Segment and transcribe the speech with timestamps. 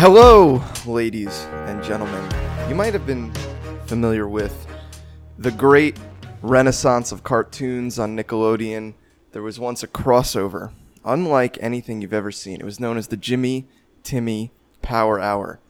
[0.00, 2.26] Hello, ladies and gentlemen.
[2.68, 3.30] You might have been
[3.84, 4.66] familiar with
[5.38, 5.98] the great
[6.40, 8.94] renaissance of cartoons on Nickelodeon.
[9.32, 10.72] There was once a crossover,
[11.04, 12.60] unlike anything you've ever seen.
[12.60, 13.68] It was known as the Jimmy
[14.02, 15.60] Timmy Power Hour.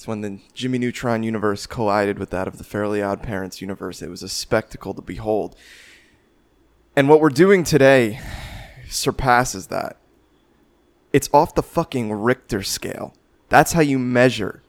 [0.00, 4.00] It's when the Jimmy Neutron universe collided with that of the Fairly Odd Parents universe.
[4.00, 5.54] It was a spectacle to behold.
[6.96, 8.18] And what we're doing today
[8.88, 9.98] surpasses that.
[11.12, 13.12] It's off the fucking Richter scale.
[13.50, 14.62] That's how you measure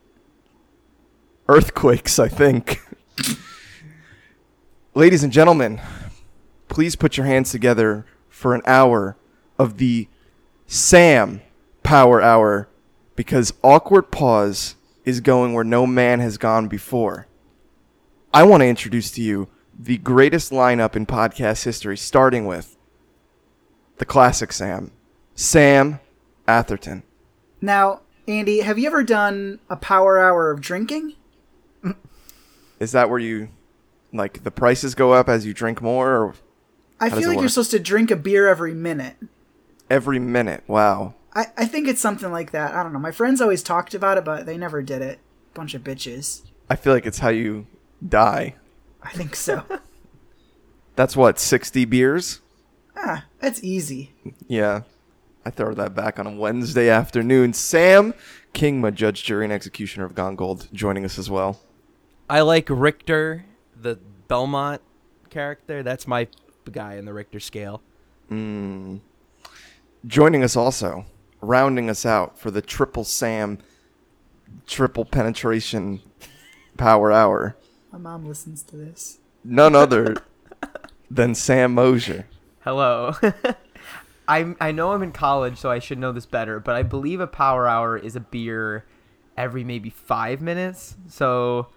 [1.48, 2.82] earthquakes, I think.
[4.94, 5.80] Ladies and gentlemen,
[6.68, 9.16] please put your hands together for an hour
[9.58, 10.10] of the
[10.68, 11.40] Sam
[11.84, 12.68] Power Hour
[13.16, 17.28] because Awkward Pause is going where no man has gone before.
[18.34, 22.78] I want to introduce to you the greatest lineup in podcast history, starting with
[23.98, 24.92] the classic Sam,
[25.36, 26.00] Sam
[26.48, 27.04] Atherton.
[27.62, 31.16] Now, Andy, have you ever done a power hour of drinking?
[32.80, 33.50] Is that where you
[34.12, 36.34] like the prices go up as you drink more or
[37.00, 39.16] I feel like you're supposed to drink a beer every minute.
[39.90, 40.64] every minute?
[40.68, 41.16] Wow.
[41.34, 42.74] I, I think it's something like that.
[42.74, 43.00] I don't know.
[43.00, 45.20] My friends always talked about it, but they never did it.
[45.54, 46.44] Bunch of bitches.
[46.70, 47.68] I feel like it's how you
[48.08, 48.56] die.
[49.02, 49.64] I think so.
[50.96, 52.42] That's what, 60 beers?
[52.98, 54.14] ah, that's easy.
[54.48, 54.82] Yeah.
[55.46, 57.54] I throw that back on a Wednesday afternoon.
[57.54, 58.14] Sam
[58.54, 61.60] King, my judge, jury, and executioner of Gone Gold, joining us as well.
[62.30, 63.46] I like Richter,
[63.76, 64.82] the Belmont
[65.30, 65.82] character.
[65.82, 66.28] That's my
[66.72, 67.82] guy in the Richter scale.
[68.30, 69.02] Joining
[70.44, 71.06] us also,
[71.42, 73.58] rounding us out for the triple Sam,
[74.68, 76.02] triple penetration
[76.78, 77.56] power hour,
[77.92, 79.20] My mom listens to this.
[79.44, 80.16] none other
[81.10, 82.28] than Sam Mosier.
[82.62, 83.14] Hello.
[84.28, 87.20] I I know I'm in college, so I should know this better, but I believe
[87.20, 88.86] a power hour is a beer
[89.36, 90.96] every maybe five minutes.
[91.08, 91.68] So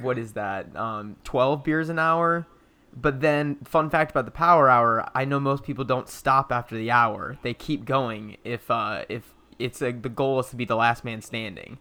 [0.00, 0.74] what is that?
[0.74, 2.46] Um, twelve beers an hour.
[2.94, 6.76] But then, fun fact about the power hour: I know most people don't stop after
[6.76, 8.36] the hour; they keep going.
[8.44, 11.78] If uh, if it's a, the goal is to be the last man standing.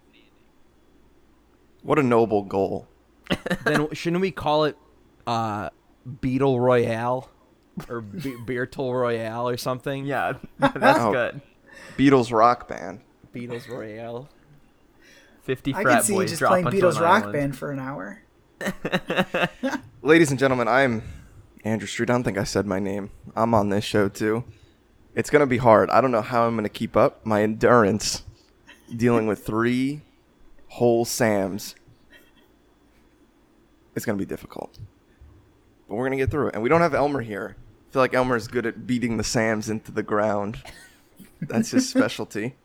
[1.81, 2.87] What a noble goal.
[3.63, 4.77] then shouldn't we call it
[5.25, 5.69] uh,
[6.21, 7.29] Beetle Royale
[7.87, 10.05] or Be- Beertle Royale or something?
[10.05, 11.11] Yeah, that's Oh.
[11.11, 11.41] good.
[11.97, 13.01] Beatles rock band.
[13.33, 14.29] Beatles Royale.
[15.41, 17.33] Fifty I frat could see you boys just drop playing Beatles rock island.
[17.33, 18.21] band for an hour.
[20.01, 21.03] Ladies and gentlemen, I'm
[21.63, 22.09] Andrew Street.
[22.09, 23.11] I don't think I said my name.
[23.35, 24.43] I'm on this show too.
[25.15, 25.89] It's going to be hard.
[25.89, 28.23] I don't know how I'm going to keep up my endurance
[28.95, 30.01] dealing with three
[30.67, 31.75] whole Sams.
[33.95, 34.77] It's going to be difficult.
[35.87, 36.53] But we're going to get through it.
[36.53, 37.55] And we don't have Elmer here.
[37.89, 40.61] I feel like Elmer is good at beating the Sams into the ground.
[41.41, 42.55] That's his specialty.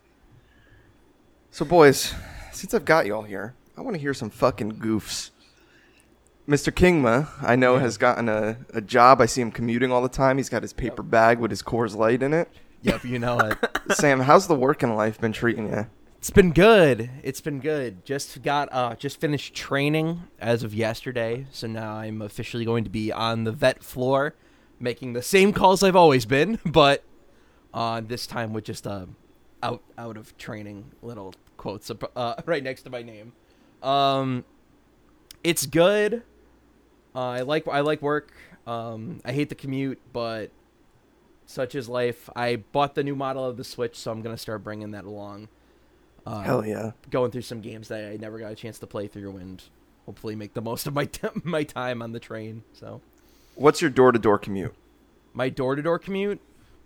[1.50, 2.12] So, boys,
[2.53, 5.31] since I've got you all here, I want to hear some fucking goofs.
[6.49, 6.71] Mr.
[6.71, 9.21] Kingma, I know, has gotten a, a job.
[9.21, 10.37] I see him commuting all the time.
[10.37, 12.49] He's got his paper bag with his Coors Light in it.
[12.82, 13.59] Yep, you know it.
[13.93, 15.87] Sam, how's the working life been treating you?
[16.19, 17.10] It's been good.
[17.22, 18.05] It's been good.
[18.05, 22.91] Just got uh just finished training as of yesterday, so now I'm officially going to
[22.91, 24.34] be on the vet floor,
[24.78, 27.05] making the same calls I've always been, but
[27.75, 29.09] uh this time with just a
[29.62, 33.32] out out of training little quotes uh, right next to my name.
[33.82, 34.44] Um,
[35.43, 36.22] it's good.
[37.14, 38.32] Uh, I like I like work.
[38.66, 40.50] Um, I hate the commute, but
[41.47, 42.28] such is life.
[42.34, 45.48] I bought the new model of the Switch, so I'm gonna start bringing that along.
[46.26, 46.92] Uh, Hell yeah.
[47.10, 49.62] going through some games that I never got a chance to play through, and
[50.06, 52.62] hopefully make the most of my t- my time on the train.
[52.72, 53.00] So
[53.56, 54.75] What's your door to door commute?
[55.36, 56.41] my door to door commute,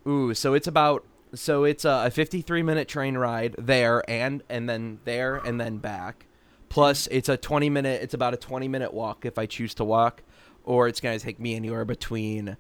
[0.07, 4.69] ooh, so it's about so it's a, a 53 minute train ride there and and
[4.69, 6.25] then there and then back.
[6.69, 8.03] Plus, it's a 20 minute.
[8.03, 10.23] It's about a 20 minute walk if I choose to walk,
[10.65, 12.57] or it's gonna take me anywhere between,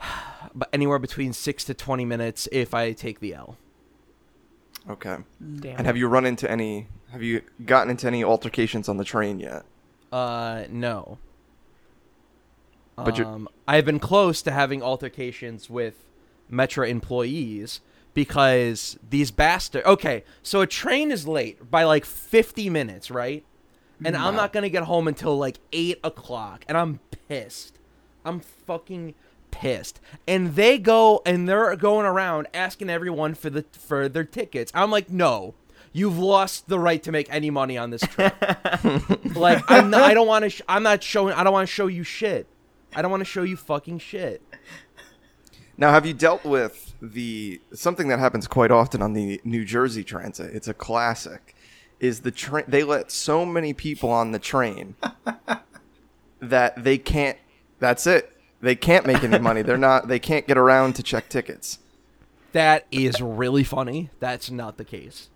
[0.54, 3.56] but anywhere between six to 20 minutes if I take the L.
[4.88, 5.16] Okay.
[5.60, 5.78] Damn.
[5.78, 9.38] And have you run into any, have you gotten into any altercations on the train
[9.40, 9.64] yet?
[10.10, 11.18] Uh, no.
[12.96, 16.04] But you're- um, I've been close to having altercations with
[16.50, 17.80] Metra employees
[18.18, 19.86] because these bastards.
[19.86, 23.44] Okay, so a train is late by like 50 minutes, right?
[24.04, 26.98] And I'm not gonna get home until like eight o'clock, and I'm
[27.28, 27.78] pissed.
[28.24, 29.14] I'm fucking
[29.52, 30.00] pissed.
[30.26, 34.72] And they go and they're going around asking everyone for the for their tickets.
[34.74, 35.54] I'm like, no,
[35.92, 38.34] you've lost the right to make any money on this trip.
[39.36, 40.50] like I'm not, I don't want to.
[40.50, 41.34] Sh- I'm not showing.
[41.34, 42.48] I don't want to show you shit.
[42.96, 44.42] I don't want to show you fucking shit.
[45.80, 50.02] Now, have you dealt with the something that happens quite often on the New Jersey
[50.02, 50.54] Transit?
[50.54, 51.54] It's a classic.
[52.00, 52.64] Is the train?
[52.66, 54.96] They let so many people on the train
[56.40, 57.38] that they can't.
[57.78, 58.32] That's it.
[58.60, 59.62] They can't make any money.
[59.62, 60.08] They're not.
[60.08, 61.78] They can't get around to check tickets.
[62.52, 64.10] That is really funny.
[64.18, 65.30] That's not the case.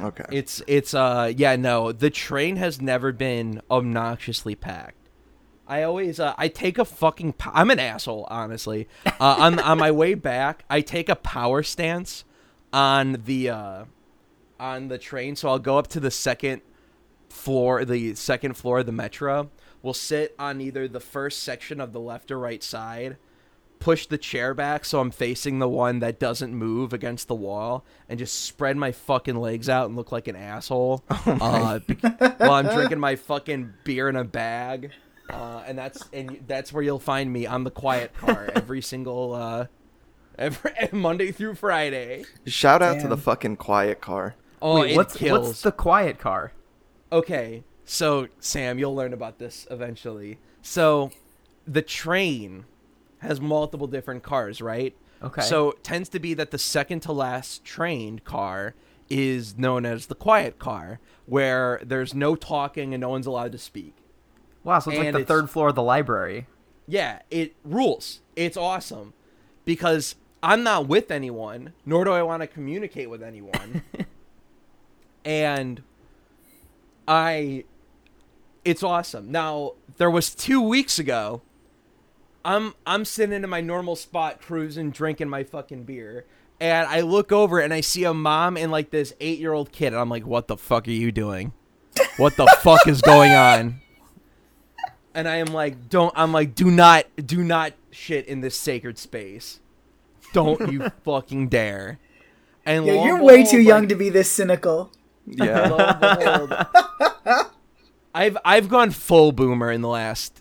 [0.00, 0.24] Okay.
[0.32, 5.03] It's it's uh yeah no the train has never been obnoxiously packed.
[5.66, 8.88] I always uh, I take a fucking po- I'm an asshole honestly.
[9.06, 12.24] Uh, on on my way back I take a power stance
[12.72, 13.84] on the uh
[14.60, 16.62] on the train so I'll go up to the second
[17.28, 19.48] floor the second floor of the Metra.
[19.82, 23.16] We'll sit on either the first section of the left or right side
[23.80, 27.84] push the chair back so I'm facing the one that doesn't move against the wall
[28.08, 31.80] and just spread my fucking legs out and look like an asshole uh,
[32.38, 34.90] while I'm drinking my fucking beer in a bag.
[35.30, 39.34] Uh, and that's and that's where you'll find me on the quiet car every single
[39.34, 39.66] uh,
[40.38, 42.24] every Monday through Friday.
[42.46, 44.34] Shout out to the fucking quiet car.
[44.60, 45.48] Oh, Wait, it what's kills.
[45.48, 46.52] what's the quiet car?
[47.12, 50.38] Okay, so Sam, you'll learn about this eventually.
[50.62, 51.10] So,
[51.66, 52.64] the train
[53.18, 54.94] has multiple different cars, right?
[55.22, 55.42] Okay.
[55.42, 58.74] So it tends to be that the second to last trained car
[59.08, 63.58] is known as the quiet car, where there's no talking and no one's allowed to
[63.58, 63.94] speak.
[64.64, 66.46] Wow, so it's like the it's- third floor of the library.
[66.86, 68.20] Yeah, it rules.
[68.36, 69.14] It's awesome
[69.64, 73.82] because I'm not with anyone, nor do I want to communicate with anyone.
[75.24, 75.82] and
[77.08, 77.64] I
[78.64, 79.30] it's awesome.
[79.30, 81.42] Now, there was 2 weeks ago
[82.44, 86.26] I'm I'm sitting in my normal spot cruising drinking my fucking beer
[86.60, 89.96] and I look over and I see a mom and like this 8-year-old kid and
[89.96, 91.52] I'm like what the fuck are you doing?
[92.18, 93.80] What the fuck is going on?
[95.14, 96.12] and I am like, don't.
[96.16, 99.60] I'm like, do not, do not shit in this sacred space.
[100.32, 101.98] Don't you fucking dare.
[102.66, 104.90] And Yeah, you're way behold, too young to be this cynical.
[105.26, 105.68] Yeah.
[106.18, 106.52] behold,
[108.14, 110.38] I've I've gone full boomer in the last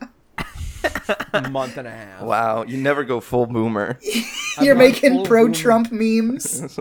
[1.49, 2.21] month and a half.
[2.21, 2.63] wow.
[2.63, 3.97] You never go full boomer.
[4.59, 5.55] You're making pro boomer.
[5.55, 6.77] Trump memes.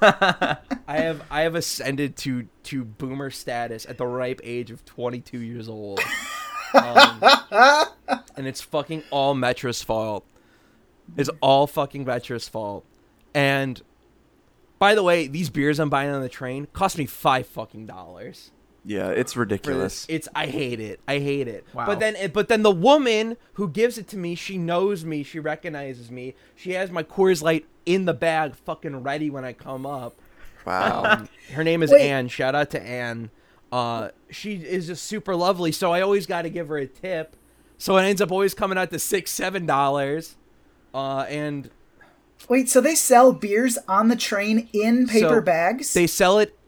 [0.00, 0.56] I
[0.86, 5.68] have I have ascended to to boomer status at the ripe age of 22 years
[5.68, 5.98] old.
[6.74, 7.86] Um,
[8.36, 10.24] and it's fucking all Metra's fault.
[11.16, 12.84] It's all fucking Metra's fault.
[13.34, 13.80] And
[14.78, 18.50] by the way, these beers I'm buying on the train cost me five fucking dollars.
[18.84, 20.06] Yeah, it's ridiculous.
[20.08, 21.00] It's I hate it.
[21.06, 21.66] I hate it.
[21.74, 21.86] Wow.
[21.86, 25.38] But then but then the woman who gives it to me, she knows me, she
[25.38, 26.34] recognizes me.
[26.56, 30.14] She has my Coors Light in the bag fucking ready when I come up.
[30.64, 31.04] Wow.
[31.04, 32.08] Um, her name is Wait.
[32.08, 32.28] Anne.
[32.28, 33.30] Shout out to Anne.
[33.72, 37.36] Uh, she is just super lovely, so I always got to give her a tip.
[37.78, 40.36] So it ends up always coming out to six, seven dollars.
[40.92, 41.70] Uh, and
[42.48, 45.92] Wait, so they sell beers on the train in paper So, bags?
[45.94, 46.58] they sell it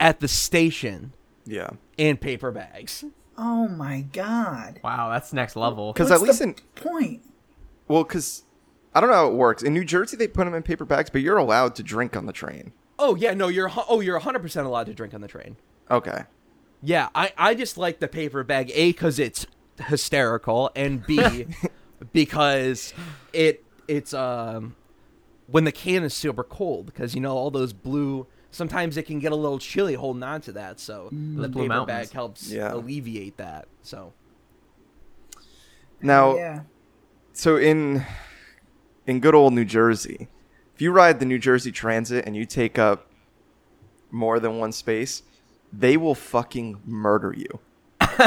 [0.00, 1.12] at the station
[1.44, 1.70] yeah.
[1.98, 3.04] in paper bags.
[3.36, 4.80] oh my god.
[4.82, 5.92] Wow, that's next level.
[5.92, 7.22] Because at least the in point?
[7.88, 8.44] well, because
[8.94, 9.62] I don't know how it works.
[9.62, 12.26] In New Jersey, they put them in paper bags, but you're allowed to drink on
[12.26, 12.72] the train.
[12.98, 15.56] Oh yeah, no, you're oh you're 100 percent allowed to drink on the train.
[15.92, 16.22] Okay.
[16.82, 19.46] Yeah, I, I just like the paper bag A because it's
[19.86, 21.46] hysterical, and B
[22.12, 22.92] because
[23.32, 24.74] it it's um
[25.46, 28.26] when the can is super cold because you know all those blue.
[28.50, 31.68] Sometimes it can get a little chilly holding on to that, so the Those paper
[31.68, 31.86] Mountains.
[31.86, 32.72] bag helps Yeah.
[32.74, 33.66] alleviate that.
[33.82, 34.12] So
[36.02, 36.60] Now, yeah.
[37.32, 38.04] so in
[39.06, 40.28] in good old New Jersey,
[40.74, 43.10] if you ride the New Jersey Transit and you take up
[44.10, 45.22] more than one space,
[45.72, 47.60] they will fucking murder you.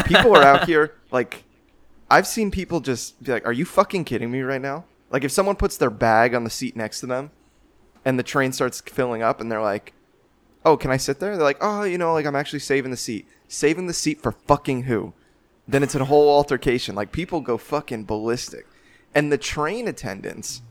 [0.05, 1.43] People are out here like
[2.09, 5.31] I've seen people just be like, "Are you fucking kidding me right now?" Like if
[5.31, 7.31] someone puts their bag on the seat next to them
[8.03, 9.93] and the train starts filling up and they're like,
[10.63, 12.97] "Oh, can I sit there?" They're like, "Oh, you know, like I'm actually saving the
[12.97, 15.13] seat." Saving the seat for fucking who?
[15.67, 16.95] Then it's a whole altercation.
[16.95, 18.67] Like people go fucking ballistic.
[19.13, 20.61] And the train attendants,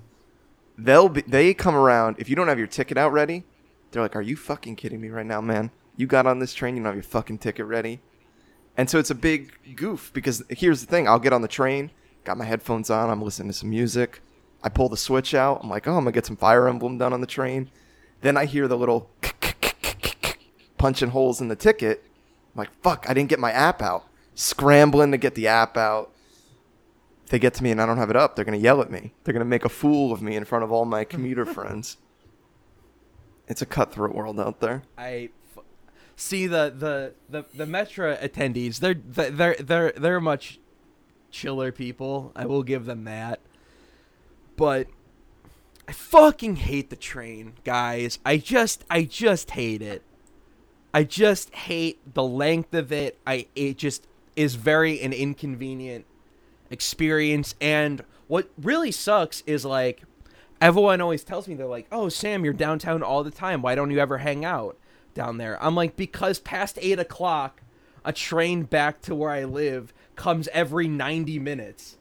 [0.76, 3.44] they'll be they come around if you don't have your ticket out ready.
[3.90, 5.70] They're like, "Are you fucking kidding me right now, man?
[5.96, 8.00] You got on this train, you don't have your fucking ticket ready."
[8.76, 11.90] And so it's a big goof because here's the thing: I'll get on the train,
[12.24, 14.20] got my headphones on, I'm listening to some music.
[14.62, 15.60] I pull the switch out.
[15.62, 17.70] I'm like, "Oh, I'm gonna get some Fire Emblem done on the train."
[18.22, 19.10] Then I hear the little
[20.78, 22.02] punching holes in the ticket.
[22.54, 23.06] I'm like, "Fuck!
[23.08, 26.10] I didn't get my app out." Scrambling to get the app out
[27.24, 28.90] if they get to me and I don't have it up, they're gonna yell at
[28.90, 29.14] me.
[29.24, 31.96] They're gonna make a fool of me in front of all my commuter friends.
[33.48, 34.82] It's a cutthroat world out there.
[34.98, 35.30] I,
[36.16, 40.60] See the the the the Metra attendees, they're they're they're they're much
[41.30, 42.32] chiller people.
[42.36, 43.40] I will give them that.
[44.56, 44.86] But
[45.88, 48.20] I fucking hate the train, guys.
[48.24, 50.02] I just I just hate it.
[50.92, 53.18] I just hate the length of it.
[53.26, 54.06] I it just
[54.36, 56.06] is very an inconvenient
[56.70, 60.02] experience and what really sucks is like
[60.60, 63.60] everyone always tells me they're like, "Oh, Sam, you're downtown all the time.
[63.60, 64.78] Why don't you ever hang out
[65.14, 67.62] down there?" I'm like, because past eight o'clock,
[68.04, 71.96] a train back to where I live comes every 90 minutes.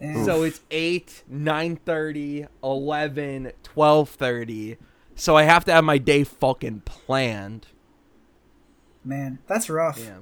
[0.00, 4.76] Eh, So it's 8, 9.30, 11, 12.30.
[5.16, 7.66] So I have to have my day fucking planned.
[9.04, 9.98] man, that's rough.
[9.98, 10.18] Yeah.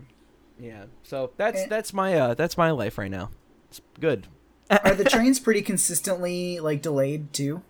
[0.58, 0.84] Yeah.
[1.02, 1.66] So that's Eh.
[1.68, 3.30] that's my uh that's my life right now.
[3.68, 4.28] It's good.
[4.70, 7.62] Are the trains pretty consistently like delayed too?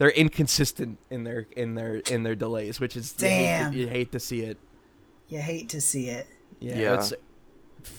[0.00, 3.86] They're inconsistent in their in their in their delays, which is you hate to- You
[3.86, 4.56] hate, to see it.
[5.28, 6.26] You hate to see it.
[6.58, 6.78] Yeah.
[6.78, 6.94] Yeah.
[6.94, 7.12] It's,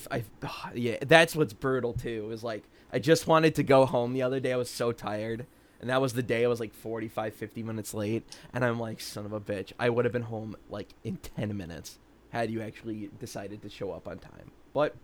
[0.09, 2.31] I ah, yeah, that's what's brutal too.
[2.31, 4.51] Is like I just wanted to go home the other day.
[4.51, 5.45] I was so tired.
[5.79, 8.99] And that was the day I was like 45 50 minutes late and I'm like
[8.99, 9.71] son of a bitch.
[9.77, 13.91] I would have been home like in 10 minutes had you actually decided to show
[13.91, 14.49] up on time.
[14.73, 14.95] But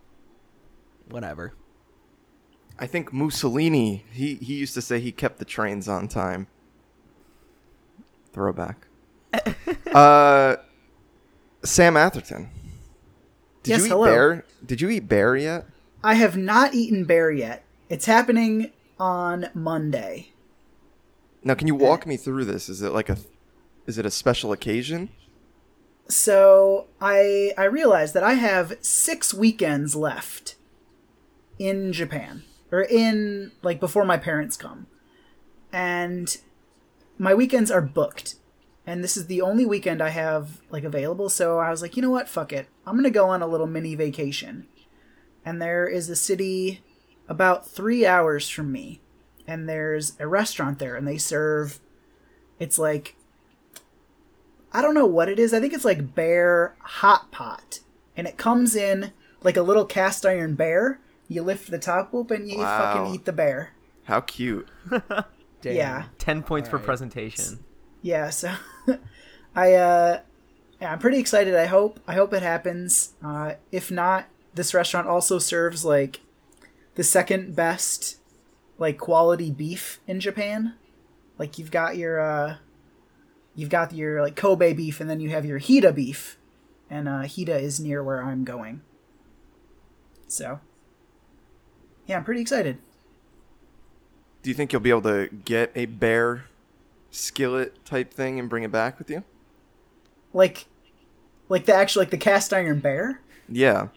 [1.11, 1.53] whatever.
[2.79, 4.03] I think Mussolini.
[4.11, 6.47] He he used to say he kept the trains on time.
[8.37, 8.85] Throwback.
[9.95, 10.57] uh,
[11.63, 12.49] Sam Atherton.
[13.63, 14.05] Did Yes, you eat hello.
[14.05, 14.45] bear?
[14.63, 15.65] Did you eat bear yet?
[16.03, 17.63] I have not eaten bear yet.
[17.89, 20.33] It's happening on Monday.
[21.43, 22.69] Now, can you walk me through this?
[22.69, 23.17] Is it like a,
[23.87, 25.09] is it a special occasion?
[26.07, 30.57] So I I realized that I have six weekends left
[31.57, 34.85] in Japan or in like before my parents come,
[35.73, 36.37] and
[37.17, 38.35] my weekends are booked,
[38.85, 41.29] and this is the only weekend I have like available.
[41.29, 43.67] So I was like, you know what, fuck it, I'm gonna go on a little
[43.67, 44.67] mini vacation,
[45.45, 46.81] and there is a city
[47.27, 49.01] about three hours from me,
[49.45, 51.79] and there's a restaurant there, and they serve.
[52.59, 53.15] It's like
[54.73, 55.53] I don't know what it is.
[55.53, 57.79] I think it's like bear hot pot,
[58.15, 60.99] and it comes in like a little cast iron bear.
[61.27, 62.93] You lift the top open, you Wow.
[62.93, 63.73] fucking eat the bear.
[64.05, 64.67] How cute.
[65.61, 65.75] Damn.
[65.75, 66.85] Yeah, 10 points for Alright.
[66.85, 67.63] presentation.
[68.01, 68.29] yeah.
[68.29, 68.53] So
[69.55, 70.21] I, uh,
[70.79, 71.55] yeah, I'm pretty excited.
[71.55, 73.13] I hope, I hope it happens.
[73.23, 76.21] Uh, if not, this restaurant also serves like
[76.95, 78.17] the second best
[78.77, 80.75] like quality beef in Japan.
[81.39, 82.57] Like you've got your, uh,
[83.55, 86.37] you've got your like Kobe beef, and then you have your Hida beef,
[86.89, 88.81] and uh, Hida is near where I'm going.
[90.27, 90.59] So,
[92.05, 92.77] yeah, I'm pretty excited.
[94.47, 96.45] Do you think you'll be able to get a bear
[97.11, 99.25] skillet type thing and bring it back with you?
[100.31, 100.67] Like,
[101.49, 103.19] like the actual like the cast iron bear.
[103.49, 103.89] Yeah.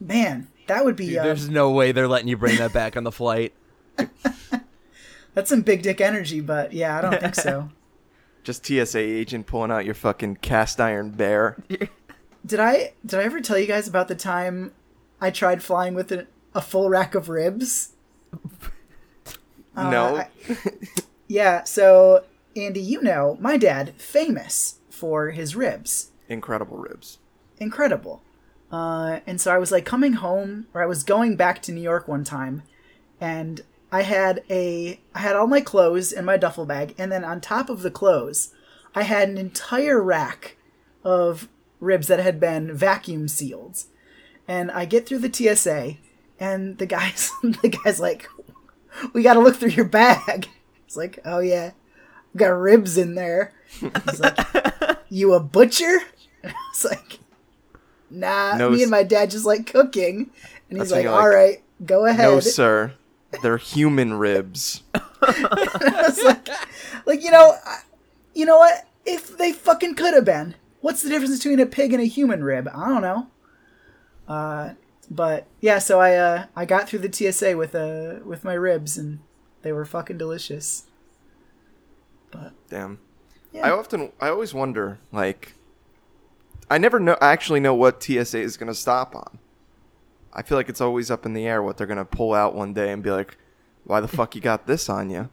[0.00, 2.96] Man, that would be Dude, uh, there's no way they're letting you bring that back
[2.96, 3.52] on the flight.
[5.34, 7.68] that's some big dick energy, but yeah, I don't think so.
[8.44, 11.62] Just TSA agent pulling out your fucking cast iron bear.
[12.46, 14.72] Did I did I ever tell you guys about the time
[15.20, 17.90] I tried flying with a, a full rack of ribs?
[19.76, 20.16] Uh, no.
[20.16, 20.28] I-
[21.26, 26.10] Yeah, so Andy, you know, my dad famous for his ribs.
[26.28, 27.18] Incredible ribs.
[27.58, 28.22] incredible.
[28.70, 31.80] Uh, and so I was like coming home, or I was going back to New
[31.80, 32.62] York one time,
[33.20, 33.60] and
[33.92, 37.40] I had a I had all my clothes in my duffel bag, and then on
[37.40, 38.52] top of the clothes,
[38.94, 40.56] I had an entire rack
[41.04, 41.48] of
[41.80, 43.84] ribs that had been vacuum sealed.
[44.48, 45.96] And I get through the TSA,
[46.40, 48.28] and the guys the guy's like,
[49.12, 50.48] "We got to look through your bag."
[50.86, 51.72] It's like, "Oh yeah,
[52.34, 54.38] I've got ribs in there." He's like,
[55.08, 56.02] "You a butcher?"
[56.44, 57.18] It's like,
[58.10, 60.30] "Nah, No, me and my dad just like cooking."
[60.68, 62.92] And he's like, you're "All like, right, go ahead." No, sir.
[63.42, 64.82] They're human ribs.
[64.94, 66.48] I was like,
[67.06, 67.56] like you know,
[68.34, 68.86] you know what?
[69.04, 72.44] If they fucking could have been, what's the difference between a pig and a human
[72.44, 72.68] rib?
[72.72, 73.26] I don't know.
[74.28, 74.74] Uh,
[75.10, 78.96] but yeah, so I uh I got through the TSA with uh with my ribs
[78.98, 79.20] and
[79.62, 80.84] they were fucking delicious.
[82.30, 82.98] But Damn.
[83.52, 85.54] yeah, I often, I always wonder, like,
[86.68, 89.38] I never know, I actually know what TSA is going to stop on.
[90.32, 92.54] I feel like it's always up in the air what they're going to pull out
[92.54, 93.38] one day and be like,
[93.84, 95.30] why the fuck you got this on you?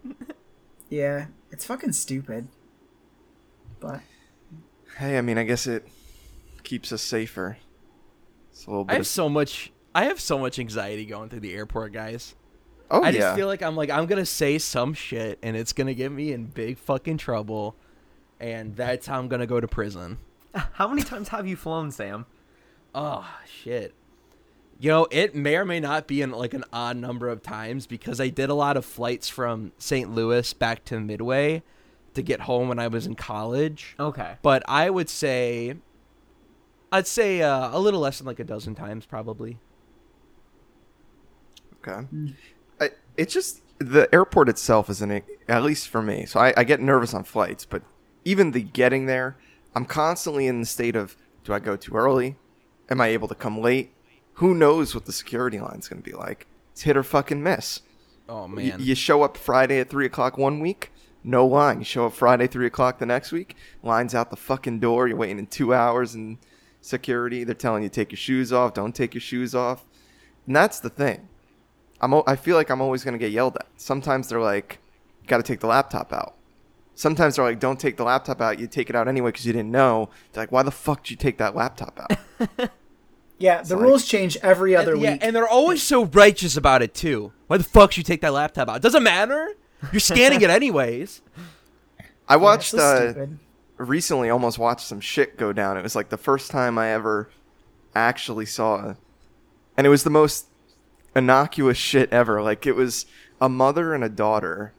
[0.90, 2.48] yeah, it's fucking stupid.
[3.80, 4.02] But
[4.98, 5.88] Hey, I mean, I guess it
[6.64, 7.58] keeps us safer.
[8.62, 11.40] It's a little I have of, so much I have so much anxiety going through
[11.40, 12.36] the airport, guys.
[12.92, 13.20] oh, I yeah.
[13.20, 16.32] just feel like I'm like I'm gonna say some shit and it's gonna get me
[16.32, 17.76] in big fucking trouble,
[18.40, 20.20] and that's how I'm gonna go to prison.
[20.74, 22.28] How many times have you flown, Sam?
[22.94, 23.96] Oh shit.
[24.80, 27.88] You know, it may or may not be in like an odd number of times
[27.88, 30.14] because I did a lot of flights from St.
[30.14, 31.64] Louis back to Midway
[32.14, 33.96] to get home when I was in college.
[34.00, 34.36] Okay.
[34.42, 35.76] But I would say,
[36.92, 39.58] I'd say uh, a little less than like a dozen times probably.
[41.86, 42.08] Okay.
[42.80, 46.26] I, it's just the airport itself isn't at least for me.
[46.26, 47.82] So I, I get nervous on flights, but
[48.26, 49.38] even the getting there,
[49.74, 52.36] I'm constantly in the state of do I go too early?
[52.90, 53.94] Am I able to come late?
[54.36, 56.46] Who knows what the security line's going to be like?
[56.72, 57.82] It's hit or fucking miss.
[58.30, 58.76] Oh Y- man.
[58.80, 60.92] you show up Friday at three o'clock one week,
[61.24, 61.80] no line.
[61.80, 65.08] You show up Friday three o'clock the next week, lines out the fucking door.
[65.08, 66.38] You're waiting in two hours in
[66.82, 67.44] security.
[67.44, 68.74] They're telling you take your shoes off.
[68.74, 69.86] Don't take your shoes off.
[70.48, 71.28] And that's the thing.
[72.02, 72.14] I'm.
[72.28, 73.68] I feel like I'm always gonna get yelled at.
[73.78, 74.80] Sometimes they're like,
[75.28, 76.36] "Got to take the laptop out."
[76.96, 78.60] Sometimes they're like, "Don't take the laptop out.
[78.60, 81.12] You take it out anyway because you didn't know." They're like, "Why the fuck did
[81.12, 82.70] you take that laptop out?"
[83.38, 85.24] Yeah, the like- rules change every other and, yeah, week.
[85.24, 87.34] and they're always so righteous about it too.
[87.48, 88.84] Why the fuck should you take that laptop out?
[88.84, 89.56] Doesn't matter.
[89.92, 91.22] You're scanning it anyways.
[92.30, 92.70] I Yeah, watched.
[92.70, 93.40] so uh, stupid.
[93.88, 95.78] Recently almost watched some shit go down.
[95.78, 97.30] It was like the first time I ever
[97.96, 98.98] actually saw it.
[99.78, 100.48] and it was the most
[101.16, 102.42] innocuous shit ever.
[102.42, 103.06] Like it was
[103.40, 104.74] a mother and a daughter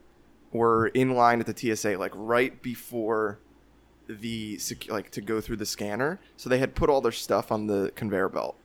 [0.53, 3.39] were in line at the TSA like right before
[4.09, 6.21] the sec- like to go through the scanner.
[6.37, 8.57] So they had put all their stuff on the conveyor belt.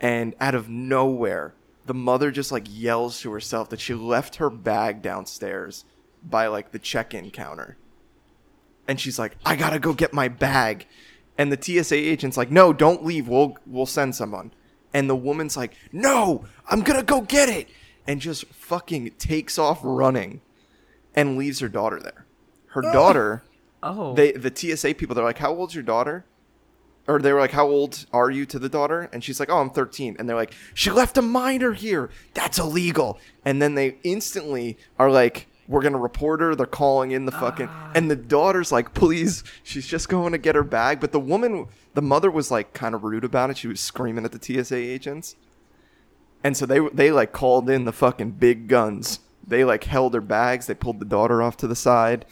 [0.00, 1.54] And out of nowhere,
[1.86, 5.84] the mother just like yells to herself that she left her bag downstairs
[6.22, 7.76] by like the check-in counter
[8.86, 10.86] and she's like, "I gotta go get my bag,"
[11.38, 13.28] and the TSA agent's like, "No, don't leave.
[13.28, 14.52] We'll we'll send someone."
[14.92, 17.68] And the woman's like, "No, I'm gonna go get it,"
[18.06, 20.40] and just fucking takes off running,
[21.14, 22.26] and leaves her daughter there.
[22.68, 22.92] Her oh.
[22.92, 23.42] daughter,
[23.82, 24.14] Oh.
[24.14, 26.24] they the TSA people, they're like, "How old's your daughter?"
[27.06, 29.58] Or they were like, "How old are you to the daughter?" And she's like, "Oh,
[29.58, 32.08] I'm 13." And they're like, "She left a minor here.
[32.32, 37.26] That's illegal." And then they instantly are like, "We're gonna report her." They're calling in
[37.26, 37.92] the fucking, ah.
[37.94, 41.66] and the daughter's like, "Please, she's just going to get her bag." But the woman,
[41.94, 43.58] the mother, was like kind of rude about it.
[43.58, 45.36] She was screaming at the TSA agents,
[46.42, 49.20] and so they they like called in the fucking big guns.
[49.46, 50.66] They like held her bags.
[50.66, 52.24] They pulled the daughter off to the side.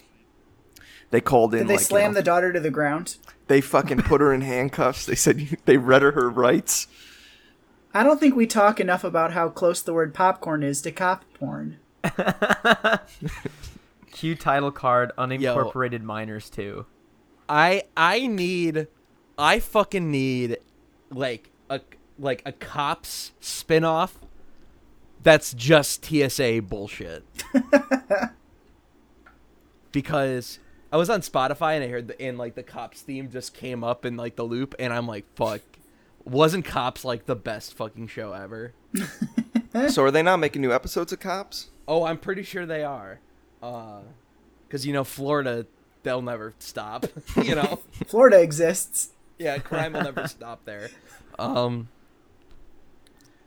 [1.11, 1.61] They called in.
[1.61, 3.16] Did they like, you know- the daughter to the ground?
[3.49, 5.05] they fucking put her in handcuffs.
[5.05, 6.87] They said they read her her rights.
[7.95, 11.25] I don't think we talk enough about how close the word popcorn is to cop
[11.35, 11.79] porn.
[14.12, 16.87] Q title card unincorporated minors too.
[17.49, 18.88] I I need
[19.38, 20.59] I fucking need
[21.11, 21.81] like a
[22.19, 24.19] like a cops spin-off
[25.23, 27.25] that's just TSA bullshit.
[29.93, 30.59] because
[30.91, 33.85] I was on Spotify and I heard the and like the cops theme just came
[33.85, 35.61] up in like the loop and I'm like fuck
[36.25, 38.75] wasn't cops like the best fucking show ever?
[39.88, 41.71] So are they not making new episodes of Cops?
[41.88, 43.21] Oh, I'm pretty sure they are.
[43.62, 44.01] Uh
[44.68, 45.66] cuz you know Florida
[46.03, 47.07] they'll never stop,
[47.42, 47.79] you know.
[48.07, 49.11] Florida exists.
[49.38, 50.90] Yeah, crime will never stop there.
[51.38, 51.88] Um,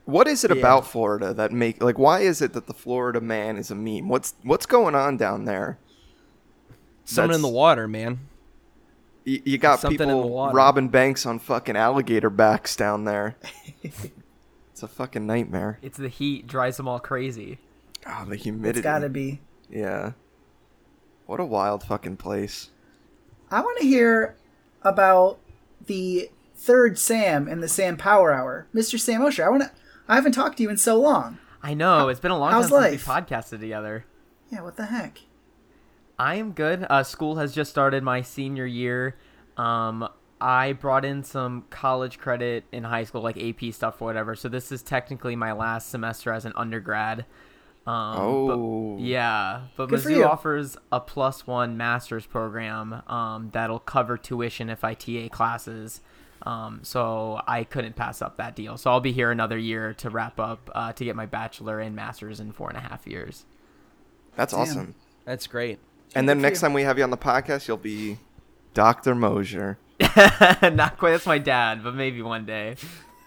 [0.06, 0.58] What is it Yeah.
[0.58, 4.08] about Florida that make like why is it that the Florida man is a meme?
[4.10, 5.78] What's what's going on down there?
[7.08, 8.20] something in the water, man.
[9.26, 10.56] You, you got Something in the people water.
[10.56, 13.36] robbing banks on fucking alligator backs down there.
[13.84, 15.78] it's a fucking nightmare.
[15.82, 17.58] It's the heat drives them all crazy.
[18.06, 18.80] Oh, the humidity.
[18.80, 19.42] It's gotta be.
[19.70, 20.12] Yeah.
[21.26, 22.70] What a wild fucking place.
[23.50, 24.36] I want to hear
[24.84, 25.40] about
[25.86, 29.00] the third Sam in the Sam Power Hour, Mr.
[29.00, 29.46] Sam Mosier.
[29.46, 29.72] I want to.
[30.08, 31.40] I haven't talked to you in so long.
[31.64, 32.92] I know it's been a long how's time life?
[32.92, 34.06] since we podcasted together.
[34.52, 35.20] Yeah, what the heck?
[36.20, 36.86] I am good.
[36.90, 39.18] Uh, school has just started my senior year.
[39.58, 40.08] Um,
[40.40, 44.36] I brought in some college credit in high school, like AP stuff or whatever.
[44.36, 47.26] So this is technically my last semester as an undergrad.
[47.88, 48.96] Um, Oh.
[48.96, 54.70] but, yeah, but Good Mizzou offers a plus one master's program um, that'll cover tuition
[54.70, 56.02] if I TA classes.
[56.42, 58.78] Um, so I couldn't pass up that deal.
[58.78, 61.96] So I'll be here another year to wrap up uh, to get my bachelor and
[61.96, 63.46] master's in four and a half years.
[64.36, 64.62] That's Damn.
[64.62, 64.96] awesome.
[65.26, 65.80] That's great.
[66.14, 66.68] And then Good for next you.
[66.68, 68.20] time we have you on the podcast, you'll be
[68.74, 69.16] Dr.
[69.16, 69.78] Mosier.
[70.62, 72.76] Not quite That's my dad, but maybe one day.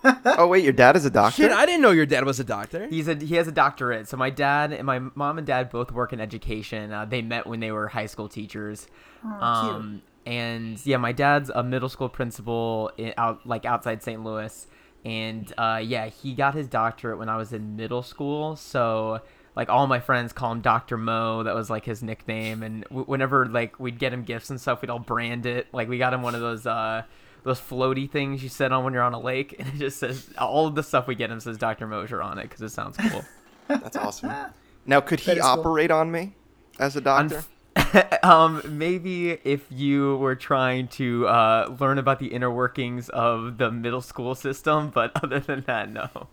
[0.05, 1.43] Oh wait, your dad is a doctor?
[1.43, 2.87] Shit, I didn't know your dad was a doctor.
[2.87, 4.09] He's a he has a doctorate.
[4.09, 6.93] So my dad and my mom and dad both work in education.
[6.93, 8.87] Uh, they met when they were high school teachers.
[9.25, 14.23] Oh, um, and yeah, my dad's a middle school principal in, out like outside St.
[14.23, 14.67] Louis.
[15.05, 18.57] And uh, yeah, he got his doctorate when I was in middle school.
[18.57, 19.21] So
[19.57, 20.97] like all my friends call him Dr.
[20.97, 21.43] Mo.
[21.43, 22.63] That was like his nickname.
[22.63, 25.67] And w- whenever like we'd get him gifts and stuff, we'd all brand it.
[25.73, 27.03] Like we got him one of those uh
[27.49, 30.31] those floaty things you sit on when you're on a lake, and it just says
[30.39, 31.87] all of the stuff we get him says Dr.
[31.87, 33.25] Mosier on it because it sounds cool.
[33.69, 34.33] That's awesome.
[34.87, 35.47] Now, could he is cool.
[35.47, 36.35] operate on me
[36.79, 37.45] as a doctor?
[37.77, 43.59] Unf- um, maybe if you were trying to uh, learn about the inner workings of
[43.59, 46.29] the middle school system, but other than that, no.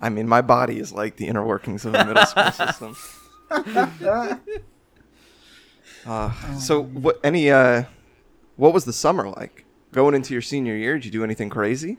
[0.00, 2.96] I mean, my body is like the inner workings of the middle school system.
[6.06, 7.20] Uh, so, what?
[7.22, 7.50] Any?
[7.50, 7.84] Uh,
[8.56, 9.64] what was the summer like?
[9.92, 11.98] Going into your senior year, did you do anything crazy?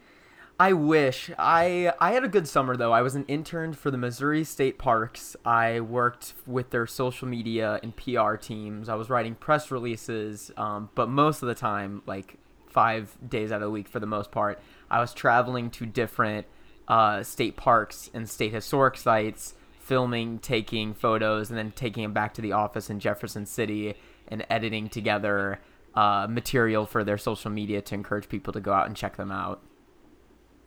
[0.60, 2.94] I wish I I had a good summer though.
[2.94, 5.36] I was an intern for the Missouri State Parks.
[5.44, 8.88] I worked with their social media and PR teams.
[8.88, 12.38] I was writing press releases, um, but most of the time, like
[12.70, 16.46] five days out of the week for the most part, I was traveling to different
[16.88, 22.36] uh, state parks and state historic sites, filming, taking photos, and then taking them back
[22.36, 23.96] to the office in Jefferson City
[24.28, 25.60] and editing together
[25.96, 29.32] uh, material for their social media to encourage people to go out and check them
[29.32, 29.62] out.